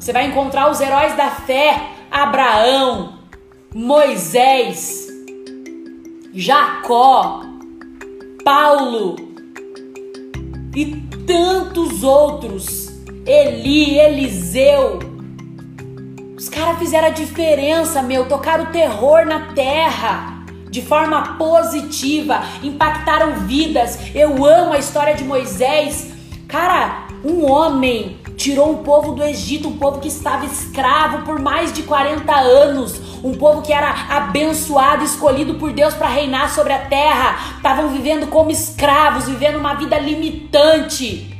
[0.00, 1.78] Você vai encontrar os heróis da fé:
[2.10, 3.18] Abraão,
[3.74, 5.08] Moisés,
[6.32, 7.42] Jacó,
[8.42, 9.16] Paulo
[10.74, 10.86] e
[11.26, 12.88] tantos outros.
[13.26, 14.98] Eli, Eliseu.
[16.34, 23.40] Os caras fizeram a diferença, meu, tocaram o terror na terra de forma positiva, impactaram
[23.40, 23.98] vidas.
[24.14, 26.10] Eu amo a história de Moisés.
[26.48, 31.74] Cara, um homem tirou um povo do Egito, um povo que estava escravo por mais
[31.74, 36.78] de 40 anos, um povo que era abençoado, escolhido por Deus para reinar sobre a
[36.78, 41.36] terra, estavam vivendo como escravos, vivendo uma vida limitante,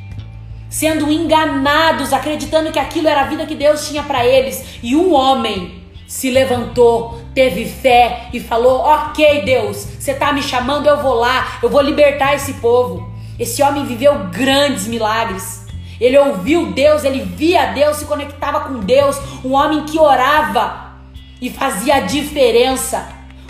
[0.69, 5.15] sendo enganados, acreditando que aquilo era a vida que Deus tinha para eles, e um
[5.15, 11.15] homem se levantou, teve fé e falou: Ok, Deus, você está me chamando, eu vou
[11.15, 13.09] lá, eu vou libertar esse povo.
[13.39, 15.60] Esse homem viveu grandes milagres.
[16.01, 19.21] Ele ouviu Deus, ele via Deus, se conectava com Deus.
[19.45, 20.95] Um homem que orava
[21.41, 23.07] e fazia a diferença.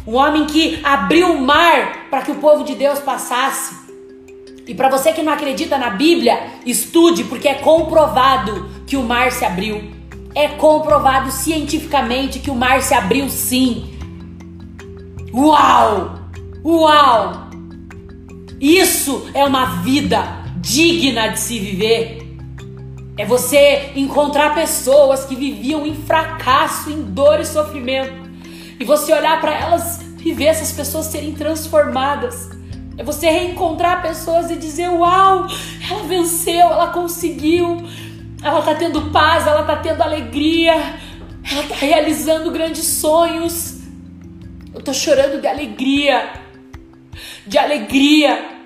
[0.06, 3.78] Um homem que abriu o mar para que o povo de Deus passasse.
[4.66, 9.30] E para você que não acredita na Bíblia, estude, porque é comprovado que o mar
[9.32, 9.92] se abriu.
[10.34, 13.98] É comprovado cientificamente que o mar se abriu sim.
[15.32, 16.20] Uau!
[16.64, 17.48] Uau!
[18.60, 20.22] Isso é uma vida
[20.56, 22.19] digna de se viver.
[23.20, 28.30] É você encontrar pessoas que viviam em fracasso, em dor e sofrimento.
[28.80, 32.48] E você olhar para elas e ver essas pessoas serem transformadas.
[32.96, 35.46] É você reencontrar pessoas e dizer: Uau,
[35.86, 37.86] ela venceu, ela conseguiu,
[38.42, 43.80] ela está tendo paz, ela está tendo alegria, ela está realizando grandes sonhos.
[44.72, 46.26] Eu estou chorando de alegria,
[47.46, 48.59] de alegria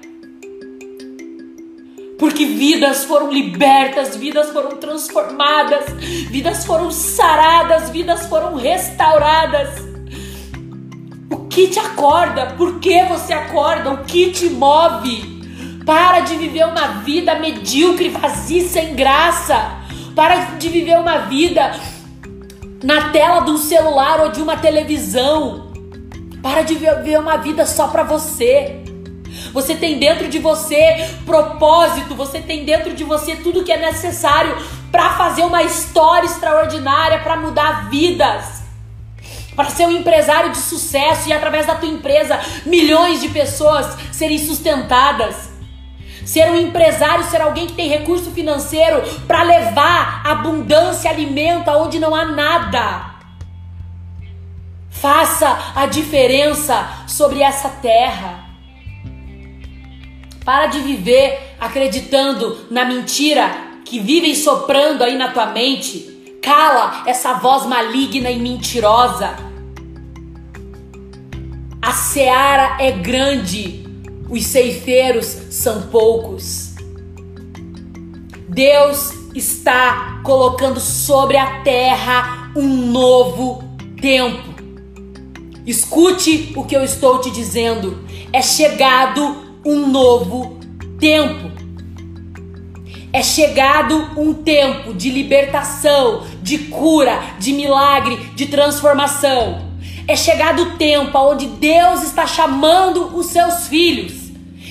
[2.19, 5.85] porque vidas foram libertas, vidas foram transformadas,
[6.31, 9.71] vidas foram saradas, vidas foram restauradas.
[11.31, 12.55] O que te acorda?
[12.57, 13.91] Por que você acorda?
[13.91, 15.35] O que te move?
[15.85, 19.83] Para de viver uma vida medíocre, vazia, sem graça.
[20.15, 21.75] Para de viver uma vida
[22.83, 25.73] na tela de um celular ou de uma televisão.
[26.41, 28.84] Para de viver uma vida só para você.
[29.53, 34.57] Você tem dentro de você propósito, você tem dentro de você tudo que é necessário
[34.91, 38.63] para fazer uma história extraordinária, para mudar vidas.
[39.57, 44.39] Para ser um empresário de sucesso e através da tua empresa milhões de pessoas serem
[44.39, 45.53] sustentadas.
[46.25, 52.15] Ser um empresário, ser alguém que tem recurso financeiro para levar abundância, alimento aonde não
[52.15, 53.15] há nada.
[54.91, 58.44] Faça a diferença sobre essa terra.
[60.45, 63.51] Para de viver acreditando na mentira
[63.85, 66.39] que vivem soprando aí na tua mente.
[66.43, 69.37] Cala essa voz maligna e mentirosa.
[71.81, 73.87] A seara é grande,
[74.29, 76.75] os ceifeiros são poucos.
[78.49, 83.65] Deus está colocando sobre a terra um novo
[84.01, 84.55] tempo.
[85.67, 88.05] Escute o que eu estou te dizendo.
[88.33, 90.59] É chegado um novo
[90.99, 91.51] tempo.
[93.13, 99.73] É chegado um tempo de libertação, de cura, de milagre, de transformação.
[100.07, 104.25] É chegado o tempo onde Deus está chamando os seus filhos.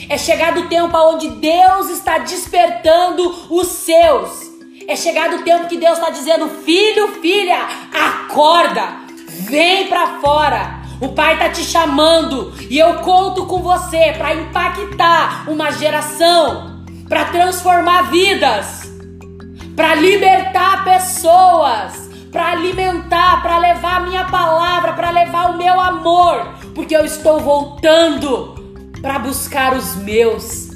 [0.09, 4.29] É chegado o tempo onde Deus está despertando os seus.
[4.87, 8.97] É chegado o tempo que Deus está dizendo: Filho, filha, acorda,
[9.49, 10.82] vem para fora.
[11.01, 17.25] O Pai está te chamando e eu conto com você para impactar uma geração, para
[17.25, 18.91] transformar vidas,
[19.75, 26.55] para libertar pessoas, para alimentar, para levar a minha palavra, para levar o meu amor,
[26.73, 28.55] porque eu estou voltando
[29.01, 30.71] para buscar os meus.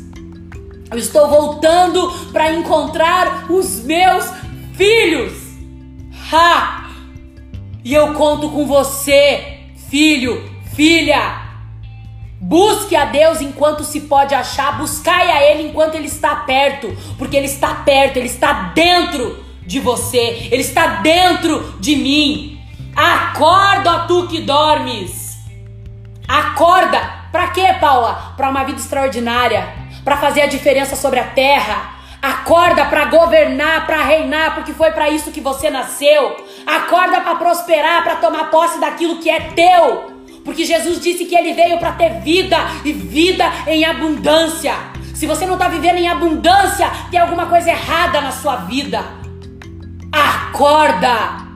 [0.92, 4.26] Eu estou voltando para encontrar os meus
[4.74, 5.34] filhos.
[6.32, 6.90] Ha!
[7.84, 9.57] E eu conto com você,
[9.90, 11.48] filho, filha.
[12.40, 17.36] Busque a Deus enquanto se pode achar, buscai a Ele enquanto Ele está perto, porque
[17.36, 22.62] Ele está perto, Ele está dentro de você, Ele está dentro de mim.
[22.96, 25.38] Acorda, tu que dormes.
[26.28, 27.18] Acorda.
[27.32, 28.34] Para quê, Paula?
[28.38, 29.68] Para uma vida extraordinária,
[30.04, 31.96] para fazer a diferença sobre a terra.
[32.22, 36.47] Acorda para governar, para reinar, porque foi para isso que você nasceu.
[36.68, 40.18] Acorda para prosperar, para tomar posse daquilo que é teu.
[40.44, 44.74] Porque Jesus disse que ele veio para ter vida e vida em abundância.
[45.16, 49.04] Se você não está vivendo em abundância, tem alguma coisa errada na sua vida.
[50.12, 51.48] Acorda!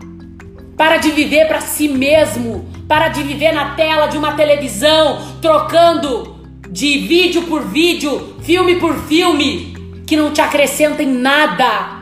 [0.77, 2.69] Para de viver para si mesmo.
[2.87, 6.39] Para de viver na tela de uma televisão, trocando
[6.69, 9.73] de vídeo por vídeo, filme por filme,
[10.07, 12.00] que não te acrescenta em nada.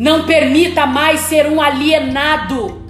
[0.00, 2.80] Não permita mais ser um alienado.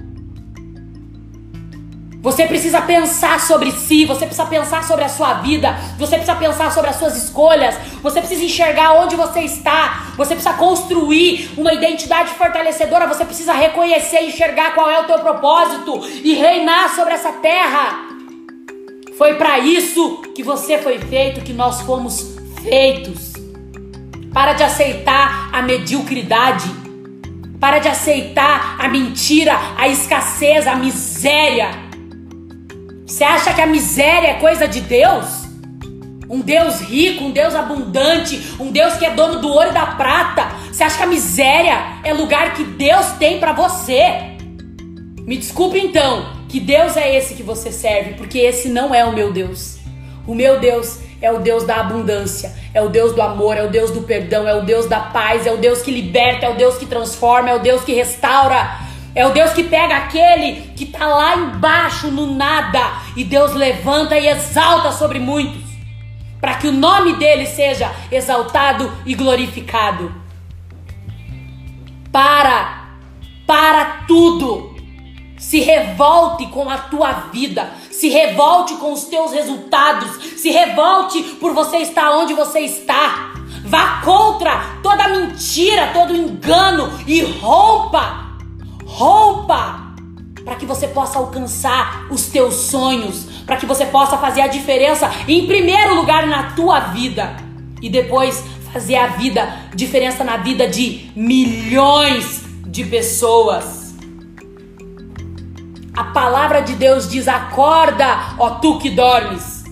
[2.22, 6.70] Você precisa pensar sobre si, você precisa pensar sobre a sua vida, você precisa pensar
[6.70, 12.30] sobre as suas escolhas, você precisa enxergar onde você está, você precisa construir uma identidade
[12.34, 17.32] fortalecedora, você precisa reconhecer e enxergar qual é o teu propósito e reinar sobre essa
[17.32, 18.06] terra.
[19.18, 23.32] Foi para isso que você foi feito, que nós fomos feitos.
[24.32, 26.89] Para de aceitar a mediocridade.
[27.60, 31.68] Para de aceitar a mentira, a escassez, a miséria.
[33.06, 35.26] Você acha que a miséria é coisa de Deus?
[36.28, 39.84] Um Deus rico, um Deus abundante, um Deus que é dono do ouro e da
[39.84, 40.46] prata.
[40.72, 44.36] Você acha que a miséria é lugar que Deus tem para você?
[45.26, 49.12] Me desculpe então, que Deus é esse que você serve, porque esse não é o
[49.12, 49.78] meu Deus.
[50.26, 53.70] O meu Deus é o Deus da abundância, é o Deus do amor, é o
[53.70, 56.56] Deus do perdão, é o Deus da paz, é o Deus que liberta, é o
[56.56, 58.88] Deus que transforma, é o Deus que restaura.
[59.14, 62.80] É o Deus que pega aquele que está lá embaixo no nada
[63.16, 65.64] e Deus levanta e exalta sobre muitos,
[66.40, 70.14] para que o nome dele seja exaltado e glorificado.
[72.12, 72.88] Para,
[73.46, 74.70] para tudo.
[75.36, 77.70] Se revolte com a tua vida,
[78.00, 83.34] se revolte com os teus resultados, se revolte por você estar onde você está.
[83.62, 88.30] Vá contra toda mentira, todo engano e rompa
[88.86, 89.92] Roupa
[90.42, 95.10] para que você possa alcançar os teus sonhos, para que você possa fazer a diferença
[95.28, 97.36] em primeiro lugar na tua vida
[97.82, 98.42] e depois
[98.72, 103.79] fazer a vida diferença na vida de milhões de pessoas.
[106.00, 109.64] A palavra de Deus diz: "Acorda, ó tu que dormes".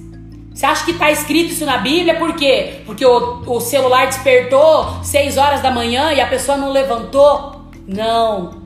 [0.53, 2.19] Você acha que está escrito isso na Bíblia?
[2.19, 2.83] Por quê?
[2.85, 7.63] Porque o, o celular despertou 6 horas da manhã e a pessoa não levantou?
[7.87, 8.61] Não.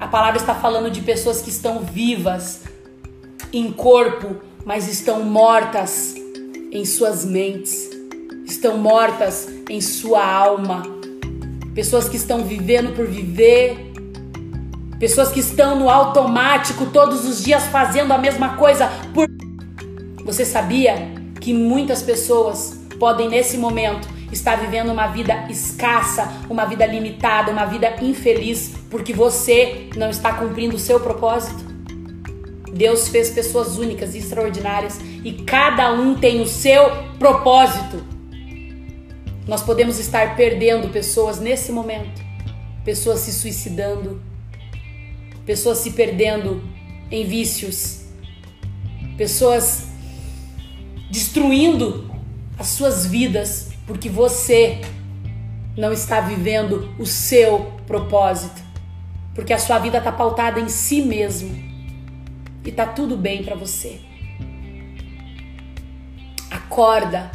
[0.00, 2.62] A palavra está falando de pessoas que estão vivas
[3.52, 6.14] em corpo, mas estão mortas
[6.72, 7.90] em suas mentes,
[8.46, 10.82] estão mortas em sua alma.
[11.74, 13.91] Pessoas que estão vivendo por viver,
[15.02, 19.26] pessoas que estão no automático todos os dias fazendo a mesma coisa por
[20.24, 20.94] Você sabia
[21.40, 27.64] que muitas pessoas podem nesse momento está vivendo uma vida escassa, uma vida limitada, uma
[27.64, 31.64] vida infeliz, porque você não está cumprindo o seu propósito.
[32.72, 36.88] Deus fez pessoas únicas e extraordinárias e cada um tem o seu
[37.18, 38.04] propósito.
[39.48, 42.22] Nós podemos estar perdendo pessoas nesse momento,
[42.84, 44.30] pessoas se suicidando,
[45.44, 46.62] pessoas se perdendo
[47.10, 48.02] em vícios,
[49.16, 49.88] pessoas
[51.10, 52.10] destruindo
[52.58, 54.80] as suas vidas porque você
[55.76, 58.62] não está vivendo o seu propósito,
[59.34, 61.50] porque a sua vida está pautada em si mesmo
[62.64, 64.00] e tá tudo bem para você.
[66.50, 67.30] Acorda,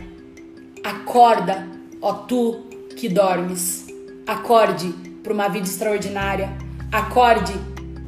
[0.84, 1.68] acorda,
[2.02, 3.86] ó tu que dormes.
[4.26, 4.90] Acorde
[5.24, 6.50] para uma vida extraordinária.
[6.92, 7.54] Acorde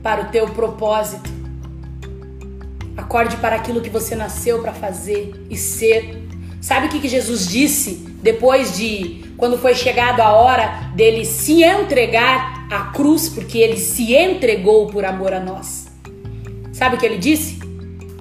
[0.01, 1.29] para o teu propósito.
[2.95, 6.23] Acorde para aquilo que você nasceu para fazer e ser.
[6.61, 12.67] Sabe o que, Jesus disse depois de quando foi chegado a hora dele se entregar
[12.69, 15.87] à cruz, porque ele se entregou por amor a nós?
[16.73, 17.59] Sabe o que ele disse?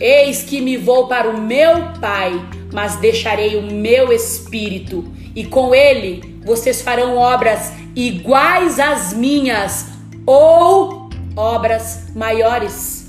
[0.01, 2.41] Eis que me vou para o meu Pai,
[2.73, 5.05] mas deixarei o meu espírito,
[5.35, 9.89] e com ele vocês farão obras iguais às minhas,
[10.25, 10.98] ou
[11.39, 13.07] obras maiores.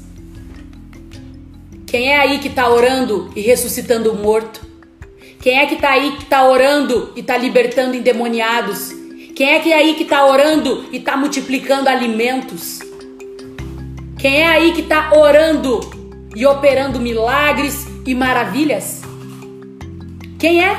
[1.87, 4.61] Quem é aí que está orando e ressuscitando o morto?
[5.41, 8.91] Quem é que está aí que está orando e está libertando endemoniados?
[9.35, 12.79] Quem é que é aí que está orando e está multiplicando alimentos?
[14.19, 15.79] Quem é aí que está orando
[16.35, 19.01] e operando milagres e maravilhas?
[20.37, 20.77] Quem é?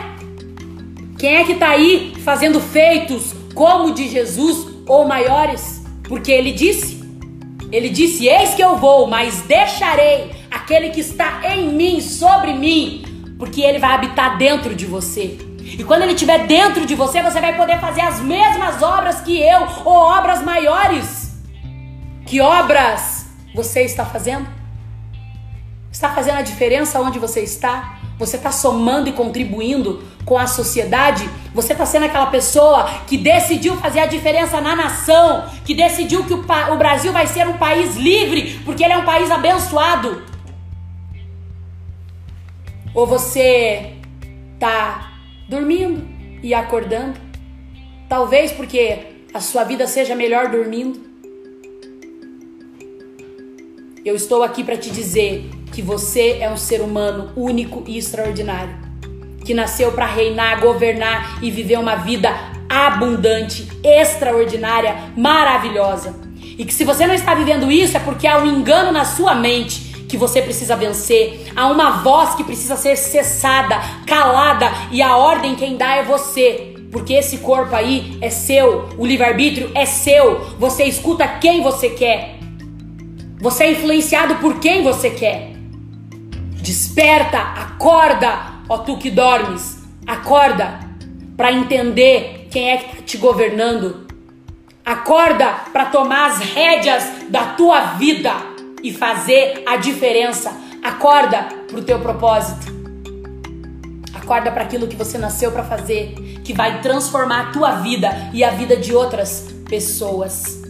[1.19, 5.83] Quem é que está aí fazendo feitos como de Jesus ou maiores?
[6.05, 7.00] Porque ele disse,
[7.73, 13.35] ele disse: Eis que eu vou, mas deixarei aquele que está em mim, sobre mim,
[13.39, 15.39] porque ele vai habitar dentro de você.
[15.79, 19.41] E quando ele estiver dentro de você, você vai poder fazer as mesmas obras que
[19.41, 21.39] eu, ou obras maiores.
[22.27, 24.49] Que obras você está fazendo?
[25.93, 27.99] Está fazendo a diferença onde você está?
[28.19, 31.29] Você está somando e contribuindo com a sociedade?
[31.55, 36.35] Você está sendo aquela pessoa que decidiu fazer a diferença na nação, que decidiu que
[36.35, 40.23] o, o Brasil vai ser um país livre, porque ele é um país abençoado?
[42.95, 43.95] Ou você
[44.59, 45.13] tá
[45.49, 46.07] dormindo
[46.43, 47.21] e acordando?
[48.09, 48.99] Talvez porque
[49.33, 51.09] a sua vida seja melhor dormindo.
[54.05, 58.77] Eu estou aqui para te dizer que você é um ser humano único e extraordinário,
[59.45, 62.35] que nasceu para reinar, governar e viver uma vida
[62.69, 66.15] abundante, extraordinária, maravilhosa.
[66.59, 69.35] E que se você não está vivendo isso é porque há um engano na sua
[69.35, 75.17] mente que você precisa vencer, há uma voz que precisa ser cessada, calada, e a
[75.17, 76.75] ordem quem dá é você.
[76.91, 80.41] Porque esse corpo aí é seu, o livre-arbítrio é seu.
[80.59, 82.37] Você escuta quem você quer.
[83.41, 85.53] Você é influenciado por quem você quer.
[86.61, 89.79] Desperta, acorda, ó tu que dormes.
[90.07, 90.79] Acorda
[91.37, 94.07] para entender quem é que tá te governando.
[94.85, 98.33] Acorda para tomar as rédeas da tua vida
[98.83, 100.57] e fazer a diferença.
[100.83, 102.81] Acorda pro teu propósito.
[104.15, 106.15] Acorda para aquilo que você nasceu para fazer,
[106.45, 110.63] que vai transformar a tua vida e a vida de outras pessoas.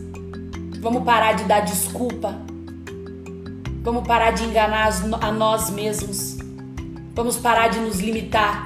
[0.80, 2.34] Vamos parar de dar desculpa.
[3.82, 4.90] Vamos parar de enganar
[5.20, 6.39] a nós mesmos.
[7.12, 8.64] Vamos parar de nos limitar.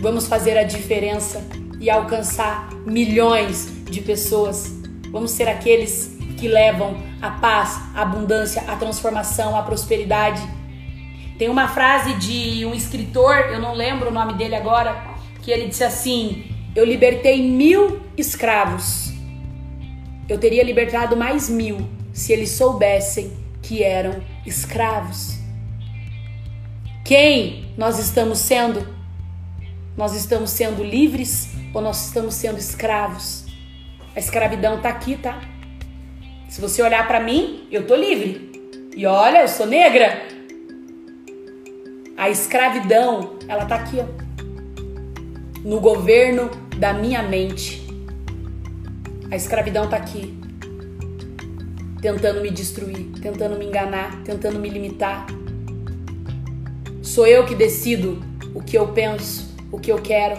[0.00, 1.44] Vamos fazer a diferença
[1.80, 4.72] e alcançar milhões de pessoas.
[5.10, 10.40] Vamos ser aqueles que levam a paz, a abundância, a transformação, a prosperidade.
[11.36, 15.04] Tem uma frase de um escritor, eu não lembro o nome dele agora,
[15.42, 16.44] que ele disse assim:
[16.74, 19.12] Eu libertei mil escravos.
[20.28, 25.37] Eu teria libertado mais mil se eles soubessem que eram escravos.
[27.08, 28.86] Quem nós estamos sendo?
[29.96, 33.46] Nós estamos sendo livres ou nós estamos sendo escravos?
[34.14, 35.40] A escravidão está aqui, tá?
[36.50, 38.90] Se você olhar para mim, eu tô livre.
[38.94, 40.22] E olha, eu sou negra.
[42.14, 45.66] A escravidão, ela tá aqui, ó.
[45.66, 47.88] No governo da minha mente.
[49.30, 50.38] A escravidão tá aqui.
[52.02, 55.26] Tentando me destruir, tentando me enganar, tentando me limitar.
[57.08, 58.22] Sou eu que decido
[58.54, 60.36] o que eu penso, o que eu quero.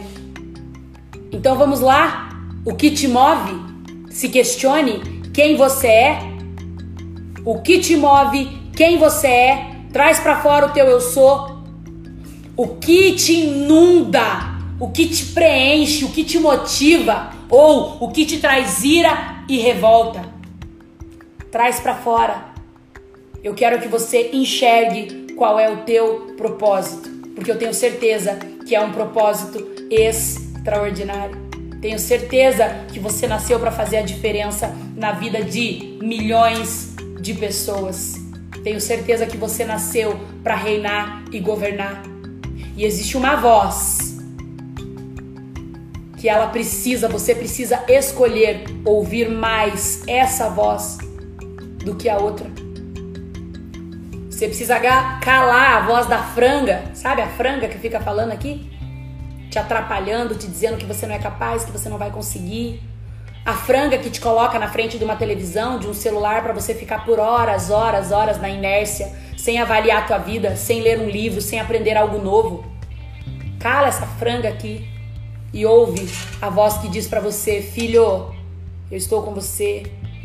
[1.31, 2.29] Então vamos lá.
[2.63, 3.59] O que te move?
[4.11, 5.01] Se questione
[5.33, 6.19] quem você é,
[7.43, 8.47] o que te move,
[8.77, 11.57] quem você é, traz para fora o teu eu sou,
[12.55, 14.21] o que te inunda,
[14.79, 19.57] o que te preenche, o que te motiva ou o que te traz ira e
[19.57, 20.21] revolta.
[21.51, 22.45] Traz para fora.
[23.43, 28.37] Eu quero que você enxergue qual é o teu propósito, porque eu tenho certeza
[28.67, 31.37] que é um propósito extraordinário.
[31.81, 38.15] Tenho certeza que você nasceu para fazer a diferença na vida de milhões de pessoas.
[38.65, 42.03] Tenho certeza que você nasceu para reinar e governar.
[42.75, 44.17] E existe uma voz
[46.17, 50.97] que ela precisa, você precisa escolher ouvir mais essa voz
[51.77, 52.58] do que a outra.
[54.39, 54.79] Você precisa
[55.19, 58.71] calar a voz da franga, sabe a franga que fica falando aqui?
[59.49, 62.81] te atrapalhando, te dizendo que você não é capaz, que você não vai conseguir.
[63.45, 66.73] A franga que te coloca na frente de uma televisão, de um celular para você
[66.73, 71.09] ficar por horas, horas, horas na inércia, sem avaliar a tua vida, sem ler um
[71.09, 72.63] livro, sem aprender algo novo.
[73.59, 74.87] Cala essa franga aqui
[75.53, 76.09] e ouve
[76.41, 78.33] a voz que diz para você: "Filho,
[78.89, 79.83] eu estou com você.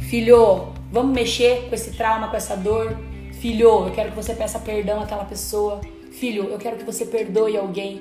[0.09, 2.97] Filho, vamos mexer com esse trauma, com essa dor.
[3.45, 5.79] Filho, eu quero que você peça perdão àquela pessoa.
[6.13, 8.01] Filho, eu quero que você perdoe alguém.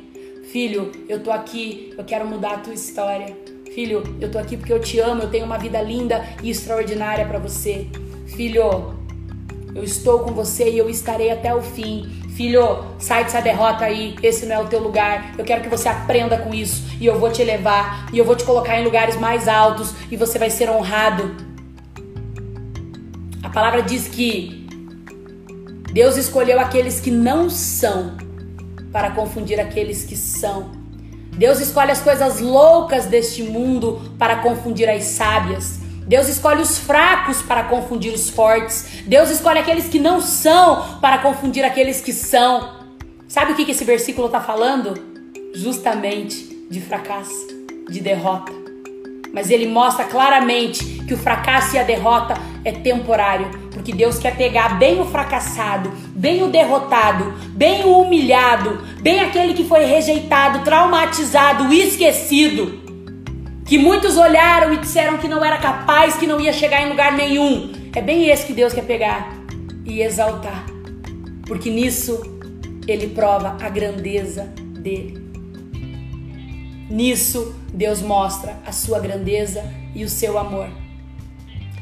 [0.50, 3.36] Filho, eu tô aqui, eu quero mudar a tua história.
[3.76, 7.26] Filho, eu tô aqui porque eu te amo, eu tenho uma vida linda e extraordinária
[7.26, 7.89] para você.
[8.26, 8.96] Filho,
[9.76, 12.24] eu estou com você e eu estarei até o fim.
[12.38, 15.36] Filho, sai dessa derrota aí, esse não é o teu lugar.
[15.38, 18.38] Eu quero que você aprenda com isso e eu vou te levar e eu vou
[18.38, 21.36] te colocar em lugares mais altos e você vai ser honrado.
[23.44, 24.62] A palavra diz que
[25.94, 28.18] Deus escolheu aqueles que não são
[28.91, 30.72] para confundir aqueles que são.
[31.38, 35.80] Deus escolhe as coisas loucas deste mundo para confundir as sábias.
[36.08, 39.04] Deus escolhe os fracos para confundir os fortes.
[39.06, 42.74] Deus escolhe aqueles que não são para confundir aqueles que são.
[43.28, 44.96] Sabe o que esse versículo está falando?
[45.54, 47.48] Justamente de fracasso,
[47.88, 48.52] de derrota.
[49.32, 52.34] Mas ele mostra claramente que o fracasso e a derrota
[52.66, 58.82] é temporário, porque Deus quer pegar bem o fracassado, bem o derrotado, bem o humilhado,
[59.02, 62.82] bem aquele que foi rejeitado, traumatizado, esquecido
[63.66, 67.12] que muitos olharam e disseram que não era capaz, que não ia chegar em lugar
[67.12, 67.74] nenhum.
[67.94, 69.34] É bem esse que Deus quer pegar
[69.84, 70.66] e exaltar,
[71.46, 72.22] porque nisso
[72.88, 74.44] ele prova a grandeza
[74.80, 75.22] dele.
[76.90, 79.62] Nisso Deus mostra a sua grandeza
[79.94, 80.70] e o seu amor.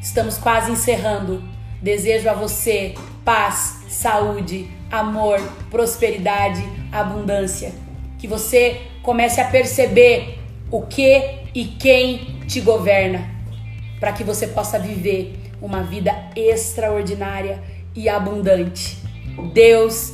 [0.02, 1.51] Estamos quase encerrando.
[1.82, 7.74] Desejo a você paz, saúde, amor, prosperidade, abundância.
[8.20, 13.30] Que você comece a perceber o que e quem te governa,
[14.00, 17.62] para que você possa viver uma vida extraordinária
[17.96, 18.98] e abundante.
[19.54, 20.14] Deus